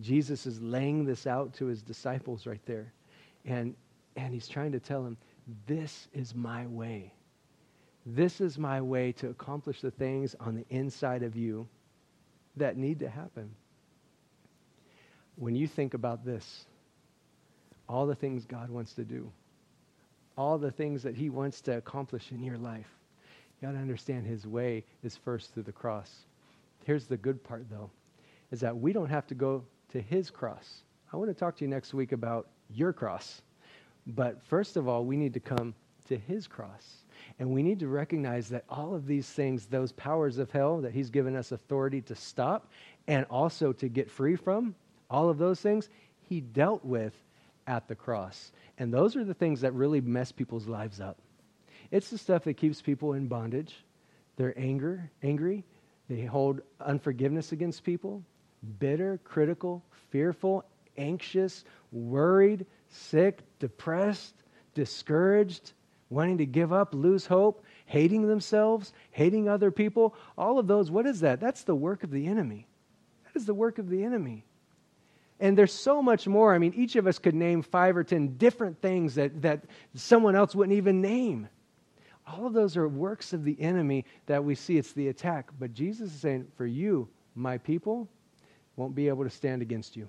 Jesus 0.00 0.44
is 0.44 0.60
laying 0.60 1.04
this 1.04 1.28
out 1.28 1.54
to 1.54 1.66
his 1.66 1.82
disciples 1.82 2.48
right 2.48 2.66
there. 2.66 2.92
And, 3.44 3.76
and 4.16 4.34
he's 4.34 4.48
trying 4.48 4.72
to 4.72 4.80
tell 4.80 5.04
them, 5.04 5.16
This 5.68 6.08
is 6.12 6.34
my 6.34 6.66
way. 6.66 7.12
This 8.06 8.40
is 8.40 8.58
my 8.58 8.80
way 8.80 9.12
to 9.12 9.30
accomplish 9.30 9.80
the 9.80 9.90
things 9.90 10.36
on 10.38 10.54
the 10.54 10.66
inside 10.68 11.22
of 11.22 11.36
you 11.36 11.66
that 12.56 12.76
need 12.76 13.00
to 13.00 13.08
happen. 13.08 13.50
When 15.36 15.56
you 15.56 15.66
think 15.66 15.94
about 15.94 16.24
this, 16.24 16.66
all 17.88 18.06
the 18.06 18.14
things 18.14 18.44
God 18.44 18.70
wants 18.70 18.92
to 18.94 19.04
do, 19.04 19.30
all 20.36 20.58
the 20.58 20.70
things 20.70 21.02
that 21.02 21.16
he 21.16 21.30
wants 21.30 21.60
to 21.62 21.76
accomplish 21.76 22.30
in 22.30 22.42
your 22.42 22.58
life, 22.58 22.88
you 23.60 23.68
got 23.68 23.72
to 23.72 23.78
understand 23.78 24.26
his 24.26 24.46
way 24.46 24.84
is 25.02 25.16
first 25.16 25.54
through 25.54 25.62
the 25.62 25.72
cross. 25.72 26.10
Here's 26.84 27.06
the 27.06 27.16
good 27.16 27.42
part, 27.42 27.66
though, 27.70 27.90
is 28.50 28.60
that 28.60 28.76
we 28.76 28.92
don't 28.92 29.08
have 29.08 29.26
to 29.28 29.34
go 29.34 29.64
to 29.92 30.00
his 30.00 30.30
cross. 30.30 30.82
I 31.12 31.16
want 31.16 31.30
to 31.30 31.34
talk 31.34 31.56
to 31.56 31.64
you 31.64 31.68
next 31.68 31.94
week 31.94 32.12
about 32.12 32.48
your 32.68 32.92
cross. 32.92 33.40
But 34.06 34.42
first 34.42 34.76
of 34.76 34.88
all, 34.88 35.04
we 35.04 35.16
need 35.16 35.32
to 35.34 35.40
come 35.40 35.74
to 36.08 36.18
his 36.18 36.46
cross. 36.46 37.03
And 37.38 37.50
we 37.50 37.62
need 37.62 37.80
to 37.80 37.88
recognize 37.88 38.48
that 38.50 38.64
all 38.68 38.94
of 38.94 39.06
these 39.06 39.28
things, 39.28 39.66
those 39.66 39.92
powers 39.92 40.38
of 40.38 40.50
hell 40.50 40.80
that 40.82 40.92
he's 40.92 41.10
given 41.10 41.36
us 41.36 41.52
authority 41.52 42.00
to 42.02 42.14
stop 42.14 42.70
and 43.06 43.26
also 43.30 43.72
to 43.72 43.88
get 43.88 44.10
free 44.10 44.36
from, 44.36 44.74
all 45.10 45.28
of 45.28 45.38
those 45.38 45.60
things, 45.60 45.88
he 46.20 46.40
dealt 46.40 46.84
with 46.84 47.14
at 47.66 47.88
the 47.88 47.94
cross. 47.94 48.52
And 48.78 48.92
those 48.92 49.16
are 49.16 49.24
the 49.24 49.34
things 49.34 49.60
that 49.60 49.72
really 49.74 50.00
mess 50.00 50.32
people's 50.32 50.66
lives 50.66 51.00
up. 51.00 51.18
It's 51.90 52.10
the 52.10 52.18
stuff 52.18 52.44
that 52.44 52.54
keeps 52.54 52.82
people 52.82 53.12
in 53.12 53.26
bondage. 53.28 53.84
They're 54.36 54.58
anger, 54.58 55.10
angry. 55.22 55.64
They 56.08 56.24
hold 56.24 56.60
unforgiveness 56.80 57.52
against 57.52 57.84
people 57.84 58.22
bitter, 58.78 59.20
critical, 59.24 59.84
fearful, 60.10 60.64
anxious, 60.96 61.64
worried, 61.92 62.64
sick, 62.88 63.40
depressed, 63.58 64.34
discouraged, 64.74 65.72
wanting 66.14 66.38
to 66.38 66.46
give 66.46 66.72
up, 66.72 66.94
lose 66.94 67.26
hope, 67.26 67.64
hating 67.86 68.26
themselves, 68.28 68.92
hating 69.10 69.48
other 69.48 69.70
people. 69.70 70.14
All 70.38 70.58
of 70.58 70.66
those, 70.66 70.90
what 70.90 71.06
is 71.06 71.20
that? 71.20 71.40
That's 71.40 71.64
the 71.64 71.74
work 71.74 72.04
of 72.04 72.10
the 72.10 72.26
enemy. 72.26 72.66
That 73.24 73.38
is 73.38 73.46
the 73.46 73.54
work 73.54 73.78
of 73.78 73.90
the 73.90 74.04
enemy. 74.04 74.44
And 75.40 75.58
there's 75.58 75.72
so 75.72 76.00
much 76.00 76.28
more. 76.28 76.54
I 76.54 76.58
mean, 76.58 76.72
each 76.76 76.94
of 76.96 77.06
us 77.08 77.18
could 77.18 77.34
name 77.34 77.62
five 77.62 77.96
or 77.96 78.04
ten 78.04 78.36
different 78.36 78.80
things 78.80 79.16
that, 79.16 79.42
that 79.42 79.64
someone 79.94 80.36
else 80.36 80.54
wouldn't 80.54 80.78
even 80.78 81.02
name. 81.02 81.48
All 82.26 82.46
of 82.46 82.52
those 82.52 82.76
are 82.76 82.88
works 82.88 83.32
of 83.32 83.44
the 83.44 83.60
enemy 83.60 84.04
that 84.26 84.44
we 84.44 84.54
see. 84.54 84.78
It's 84.78 84.92
the 84.92 85.08
attack. 85.08 85.50
But 85.58 85.74
Jesus 85.74 86.14
is 86.14 86.20
saying, 86.20 86.46
for 86.56 86.64
you, 86.64 87.08
my 87.34 87.58
people, 87.58 88.08
won't 88.76 88.94
be 88.94 89.08
able 89.08 89.24
to 89.24 89.30
stand 89.30 89.60
against 89.60 89.96
you. 89.96 90.08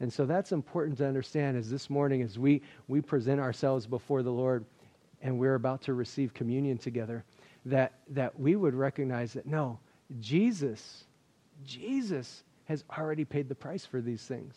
And 0.00 0.10
so 0.10 0.24
that's 0.24 0.52
important 0.52 0.96
to 0.98 1.06
understand 1.06 1.58
as 1.58 1.70
this 1.70 1.90
morning, 1.90 2.22
as 2.22 2.38
we, 2.38 2.62
we 2.88 3.02
present 3.02 3.38
ourselves 3.38 3.86
before 3.86 4.22
the 4.22 4.32
Lord 4.32 4.64
and 5.22 5.38
we're 5.38 5.54
about 5.54 5.82
to 5.82 5.94
receive 5.94 6.34
communion 6.34 6.78
together, 6.78 7.24
that, 7.66 7.92
that 8.08 8.38
we 8.38 8.56
would 8.56 8.74
recognize 8.74 9.32
that 9.34 9.46
no, 9.46 9.78
Jesus, 10.20 11.04
Jesus 11.64 12.42
has 12.64 12.84
already 12.96 13.24
paid 13.24 13.48
the 13.48 13.54
price 13.54 13.84
for 13.84 14.00
these 14.00 14.22
things. 14.22 14.54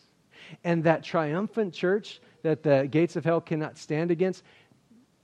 And 0.64 0.84
that 0.84 1.04
triumphant 1.04 1.74
church 1.74 2.22
that 2.42 2.64
the 2.64 2.88
gates 2.90 3.16
of 3.16 3.26
hell 3.26 3.42
cannot 3.42 3.78
stand 3.78 4.12
against, 4.12 4.44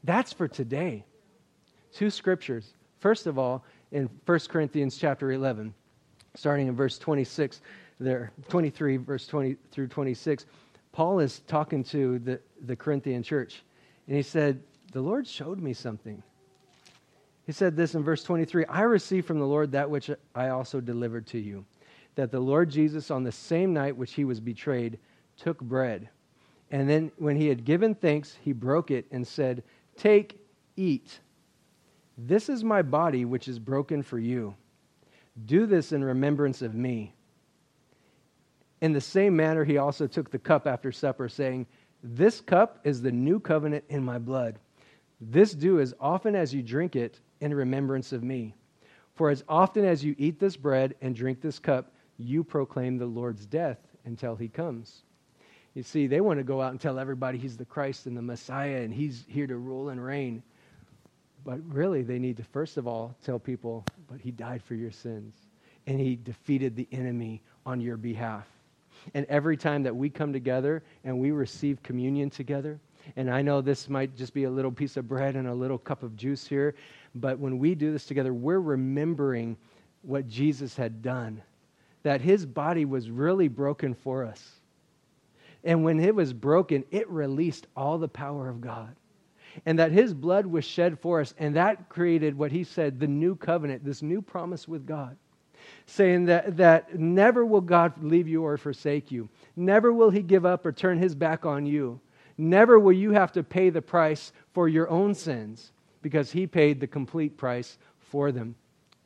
that's 0.03 0.33
for 0.33 0.47
today. 0.47 1.05
Two 1.93 2.09
scriptures. 2.09 2.73
First 2.99 3.27
of 3.27 3.37
all, 3.37 3.63
in 3.91 4.09
1 4.25 4.39
Corinthians 4.49 4.97
chapter 4.97 5.31
11, 5.31 5.73
starting 6.35 6.67
in 6.67 6.75
verse 6.75 6.97
26, 6.97 7.61
there, 7.99 8.31
23, 8.49 8.97
verse 8.97 9.27
20 9.27 9.55
through 9.71 9.87
26, 9.87 10.45
Paul 10.91 11.19
is 11.19 11.41
talking 11.47 11.83
to 11.85 12.19
the, 12.19 12.39
the 12.65 12.75
Corinthian 12.75 13.23
church. 13.23 13.63
And 14.07 14.15
he 14.15 14.23
said, 14.23 14.61
The 14.91 15.01
Lord 15.01 15.27
showed 15.27 15.59
me 15.59 15.73
something. 15.73 16.23
He 17.45 17.51
said 17.51 17.75
this 17.75 17.95
in 17.95 18.03
verse 18.03 18.23
23 18.23 18.65
I 18.65 18.81
received 18.81 19.27
from 19.27 19.39
the 19.39 19.45
Lord 19.45 19.71
that 19.71 19.89
which 19.89 20.09
I 20.35 20.49
also 20.49 20.81
delivered 20.81 21.27
to 21.27 21.39
you, 21.39 21.65
that 22.15 22.31
the 22.31 22.39
Lord 22.39 22.69
Jesus, 22.69 23.11
on 23.11 23.23
the 23.23 23.31
same 23.31 23.73
night 23.73 23.95
which 23.95 24.13
he 24.13 24.25
was 24.25 24.39
betrayed, 24.39 24.99
took 25.37 25.59
bread. 25.59 26.09
And 26.71 26.89
then 26.89 27.11
when 27.17 27.35
he 27.35 27.47
had 27.47 27.65
given 27.65 27.95
thanks, 27.95 28.37
he 28.41 28.53
broke 28.53 28.91
it 28.91 29.05
and 29.11 29.27
said, 29.27 29.63
Take, 29.97 30.39
eat. 30.75 31.19
This 32.17 32.49
is 32.49 32.63
my 32.63 32.81
body, 32.81 33.25
which 33.25 33.47
is 33.47 33.59
broken 33.59 34.03
for 34.03 34.19
you. 34.19 34.55
Do 35.45 35.65
this 35.65 35.91
in 35.91 36.03
remembrance 36.03 36.61
of 36.61 36.75
me. 36.75 37.13
In 38.81 38.93
the 38.93 39.01
same 39.01 39.35
manner, 39.35 39.63
he 39.63 39.77
also 39.77 40.07
took 40.07 40.29
the 40.29 40.39
cup 40.39 40.67
after 40.67 40.91
supper, 40.91 41.29
saying, 41.29 41.65
This 42.03 42.41
cup 42.41 42.79
is 42.83 43.01
the 43.01 43.11
new 43.11 43.39
covenant 43.39 43.85
in 43.89 44.03
my 44.03 44.17
blood. 44.19 44.59
This 45.21 45.53
do 45.53 45.79
as 45.79 45.93
often 45.99 46.35
as 46.35 46.53
you 46.53 46.63
drink 46.63 46.95
it 46.95 47.19
in 47.41 47.53
remembrance 47.53 48.13
of 48.13 48.23
me. 48.23 48.55
For 49.15 49.29
as 49.29 49.43
often 49.49 49.83
as 49.83 50.03
you 50.03 50.15
eat 50.17 50.39
this 50.39 50.55
bread 50.55 50.95
and 51.01 51.15
drink 51.15 51.41
this 51.41 51.59
cup, 51.59 51.93
you 52.17 52.43
proclaim 52.43 52.97
the 52.97 53.05
Lord's 53.05 53.45
death 53.45 53.79
until 54.05 54.35
he 54.35 54.47
comes. 54.47 55.03
You 55.73 55.83
see, 55.83 56.07
they 56.07 56.21
want 56.21 56.39
to 56.39 56.43
go 56.43 56.61
out 56.61 56.71
and 56.71 56.79
tell 56.79 56.99
everybody 56.99 57.37
he's 57.37 57.57
the 57.57 57.65
Christ 57.65 58.05
and 58.05 58.17
the 58.17 58.21
Messiah 58.21 58.81
and 58.81 58.93
he's 58.93 59.25
here 59.27 59.47
to 59.47 59.57
rule 59.57 59.89
and 59.89 60.03
reign. 60.03 60.41
But 61.45 61.59
really, 61.67 62.01
they 62.01 62.19
need 62.19 62.37
to 62.37 62.43
first 62.43 62.77
of 62.77 62.87
all 62.87 63.15
tell 63.23 63.39
people, 63.39 63.85
but 64.09 64.19
he 64.19 64.31
died 64.31 64.63
for 64.63 64.75
your 64.75 64.91
sins 64.91 65.35
and 65.85 65.99
he 65.99 66.15
defeated 66.15 66.75
the 66.75 66.87
enemy 66.91 67.41
on 67.65 67.81
your 67.81 67.97
behalf. 67.97 68.47
And 69.13 69.25
every 69.27 69.57
time 69.57 69.83
that 69.83 69.95
we 69.95 70.09
come 70.09 70.33
together 70.33 70.83
and 71.03 71.19
we 71.19 71.31
receive 71.31 71.81
communion 71.83 72.29
together, 72.29 72.79
and 73.15 73.29
I 73.29 73.41
know 73.41 73.61
this 73.61 73.89
might 73.89 74.15
just 74.15 74.33
be 74.33 74.43
a 74.43 74.49
little 74.49 74.71
piece 74.71 74.97
of 74.97 75.07
bread 75.07 75.35
and 75.35 75.47
a 75.47 75.53
little 75.53 75.77
cup 75.77 76.03
of 76.03 76.15
juice 76.15 76.47
here, 76.47 76.75
but 77.15 77.39
when 77.39 77.57
we 77.57 77.75
do 77.75 77.91
this 77.91 78.05
together, 78.05 78.33
we're 78.33 78.59
remembering 78.59 79.57
what 80.01 80.27
Jesus 80.27 80.75
had 80.75 81.01
done, 81.01 81.41
that 82.03 82.21
his 82.21 82.45
body 82.45 82.85
was 82.85 83.09
really 83.09 83.47
broken 83.47 83.93
for 83.93 84.23
us. 84.23 84.51
And 85.63 85.83
when 85.83 85.99
it 85.99 86.15
was 86.15 86.31
broken, 86.31 86.85
it 86.91 87.09
released 87.09 87.67
all 87.75 87.97
the 87.97 88.07
power 88.07 88.47
of 88.47 88.61
God. 88.61 88.95
And 89.65 89.79
that 89.79 89.91
his 89.91 90.13
blood 90.13 90.45
was 90.45 90.63
shed 90.63 90.99
for 90.99 91.19
us, 91.19 91.33
and 91.37 91.55
that 91.55 91.89
created 91.89 92.37
what 92.37 92.51
he 92.51 92.63
said 92.63 92.99
the 92.99 93.07
new 93.07 93.35
covenant, 93.35 93.83
this 93.83 94.01
new 94.01 94.21
promise 94.21 94.67
with 94.67 94.85
God 94.85 95.17
saying 95.85 96.25
that, 96.25 96.57
that 96.57 96.97
never 96.97 97.45
will 97.45 97.61
God 97.61 98.03
leave 98.03 98.27
you 98.27 98.43
or 98.43 98.57
forsake 98.57 99.11
you. 99.11 99.29
Never 99.55 99.91
will 99.91 100.09
he 100.09 100.21
give 100.21 100.45
up 100.45 100.65
or 100.65 100.71
turn 100.71 100.97
his 100.97 101.15
back 101.15 101.45
on 101.45 101.65
you. 101.65 101.99
Never 102.39 102.79
will 102.79 102.93
you 102.93 103.11
have 103.11 103.33
to 103.33 103.43
pay 103.43 103.69
the 103.69 103.81
price 103.81 104.31
for 104.53 104.69
your 104.69 104.89
own 104.89 105.13
sins 105.13 105.73
because 106.01 106.31
he 106.31 106.47
paid 106.47 106.79
the 106.79 106.87
complete 106.87 107.35
price 107.35 107.77
for 107.99 108.31
them. 108.31 108.55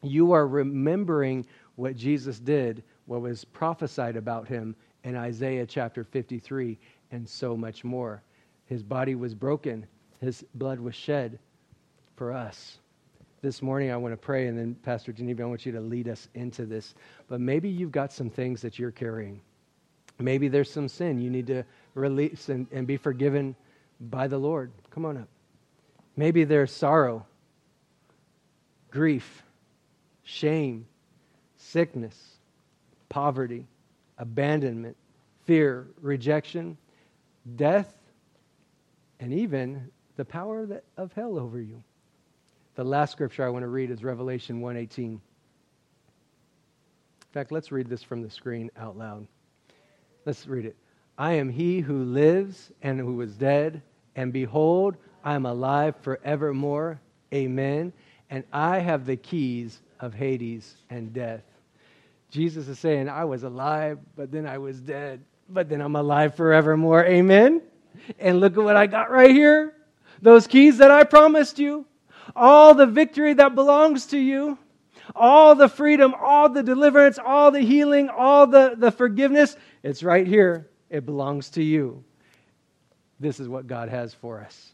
You 0.03 0.33
are 0.33 0.47
remembering 0.47 1.47
what 1.75 1.95
Jesus 1.95 2.39
did, 2.39 2.83
what 3.07 3.21
was 3.21 3.43
prophesied 3.43 4.17
about 4.17 4.47
him 4.47 4.75
in 5.03 5.15
Isaiah 5.15 5.65
chapter 5.65 6.03
53, 6.03 6.77
and 7.11 7.27
so 7.27 7.57
much 7.57 7.83
more. 7.83 8.21
His 8.67 8.83
body 8.83 9.15
was 9.15 9.33
broken, 9.33 9.87
his 10.21 10.45
blood 10.53 10.79
was 10.79 10.93
shed 10.93 11.39
for 12.15 12.31
us 12.31 12.77
this 13.43 13.61
morning 13.61 13.91
I 13.91 13.97
want 13.97 14.13
to 14.13 14.17
pray, 14.17 14.47
and 14.47 14.57
then 14.57 14.73
Pastor 14.83 15.11
Geneva, 15.11 15.43
I 15.43 15.45
want 15.47 15.65
you 15.65 15.73
to 15.73 15.81
lead 15.81 16.07
us 16.07 16.29
into 16.33 16.65
this. 16.65 16.95
But 17.27 17.41
maybe 17.41 17.67
you've 17.67 17.91
got 17.91 18.13
some 18.13 18.29
things 18.29 18.61
that 18.61 18.79
you're 18.79 18.89
carrying. 18.89 19.41
Maybe 20.17 20.47
there's 20.47 20.71
some 20.71 20.87
sin 20.87 21.19
you 21.19 21.29
need 21.29 21.47
to 21.47 21.65
release 21.93 22.49
and, 22.49 22.67
and 22.71 22.87
be 22.87 22.97
forgiven 22.97 23.55
by 23.99 24.27
the 24.27 24.37
Lord. 24.37 24.71
Come 24.91 25.05
on 25.05 25.17
up. 25.17 25.27
Maybe 26.15 26.43
there's 26.43 26.71
sorrow, 26.71 27.25
grief, 28.91 29.43
shame, 30.23 30.85
sickness, 31.57 32.37
poverty, 33.09 33.65
abandonment, 34.17 34.95
fear, 35.45 35.87
rejection, 36.01 36.77
death, 37.55 37.93
and 39.19 39.33
even 39.33 39.89
the 40.15 40.25
power 40.25 40.81
of 40.97 41.13
hell 41.13 41.39
over 41.39 41.59
you. 41.59 41.83
The 42.75 42.83
last 42.83 43.11
scripture 43.11 43.45
I 43.45 43.49
want 43.49 43.63
to 43.63 43.67
read 43.67 43.91
is 43.91 44.03
Revelation 44.03 44.61
1:18. 44.61 45.03
In 45.03 45.21
fact, 47.31 47.51
let's 47.51 47.71
read 47.71 47.87
this 47.87 48.03
from 48.03 48.21
the 48.21 48.29
screen 48.29 48.69
out 48.77 48.97
loud. 48.97 49.27
Let's 50.25 50.47
read 50.47 50.65
it. 50.65 50.75
I 51.17 51.33
am 51.33 51.49
he 51.49 51.79
who 51.79 52.03
lives 52.03 52.71
and 52.81 52.99
who 52.99 53.15
was 53.15 53.35
dead, 53.35 53.81
and 54.15 54.33
behold, 54.33 54.97
I 55.23 55.35
am 55.35 55.45
alive 55.45 55.95
forevermore. 56.01 56.99
Amen. 57.33 57.93
And 58.29 58.43
I 58.51 58.79
have 58.79 59.05
the 59.05 59.15
keys 59.15 59.79
of 59.99 60.13
Hades 60.13 60.75
and 60.89 61.13
death. 61.13 61.43
Jesus 62.29 62.67
is 62.67 62.79
saying, 62.79 63.09
I 63.09 63.25
was 63.25 63.43
alive, 63.43 63.99
but 64.15 64.31
then 64.31 64.47
I 64.47 64.57
was 64.57 64.79
dead, 64.79 65.23
but 65.49 65.69
then 65.69 65.81
I'm 65.81 65.95
alive 65.95 66.35
forevermore. 66.35 67.05
Amen. 67.05 67.61
And 68.17 68.39
look 68.39 68.57
at 68.57 68.63
what 68.63 68.75
I 68.75 68.87
got 68.87 69.11
right 69.11 69.29
here. 69.29 69.75
Those 70.21 70.47
keys 70.47 70.79
that 70.79 70.89
I 70.89 71.03
promised 71.03 71.59
you 71.59 71.85
all 72.35 72.73
the 72.73 72.85
victory 72.85 73.33
that 73.33 73.55
belongs 73.55 74.07
to 74.07 74.17
you, 74.17 74.57
all 75.15 75.55
the 75.55 75.67
freedom, 75.67 76.13
all 76.19 76.49
the 76.49 76.63
deliverance, 76.63 77.19
all 77.23 77.51
the 77.51 77.61
healing, 77.61 78.09
all 78.09 78.47
the, 78.47 78.75
the 78.77 78.91
forgiveness, 78.91 79.55
it's 79.83 80.03
right 80.03 80.25
here. 80.25 80.69
It 80.93 81.07
belongs 81.07 81.49
to 81.49 81.63
you. 81.63 82.03
This 83.19 83.39
is 83.39 83.49
what 83.49 83.65
God 83.65 83.89
has 83.89 84.13
for 84.13 84.39
us. 84.39 84.73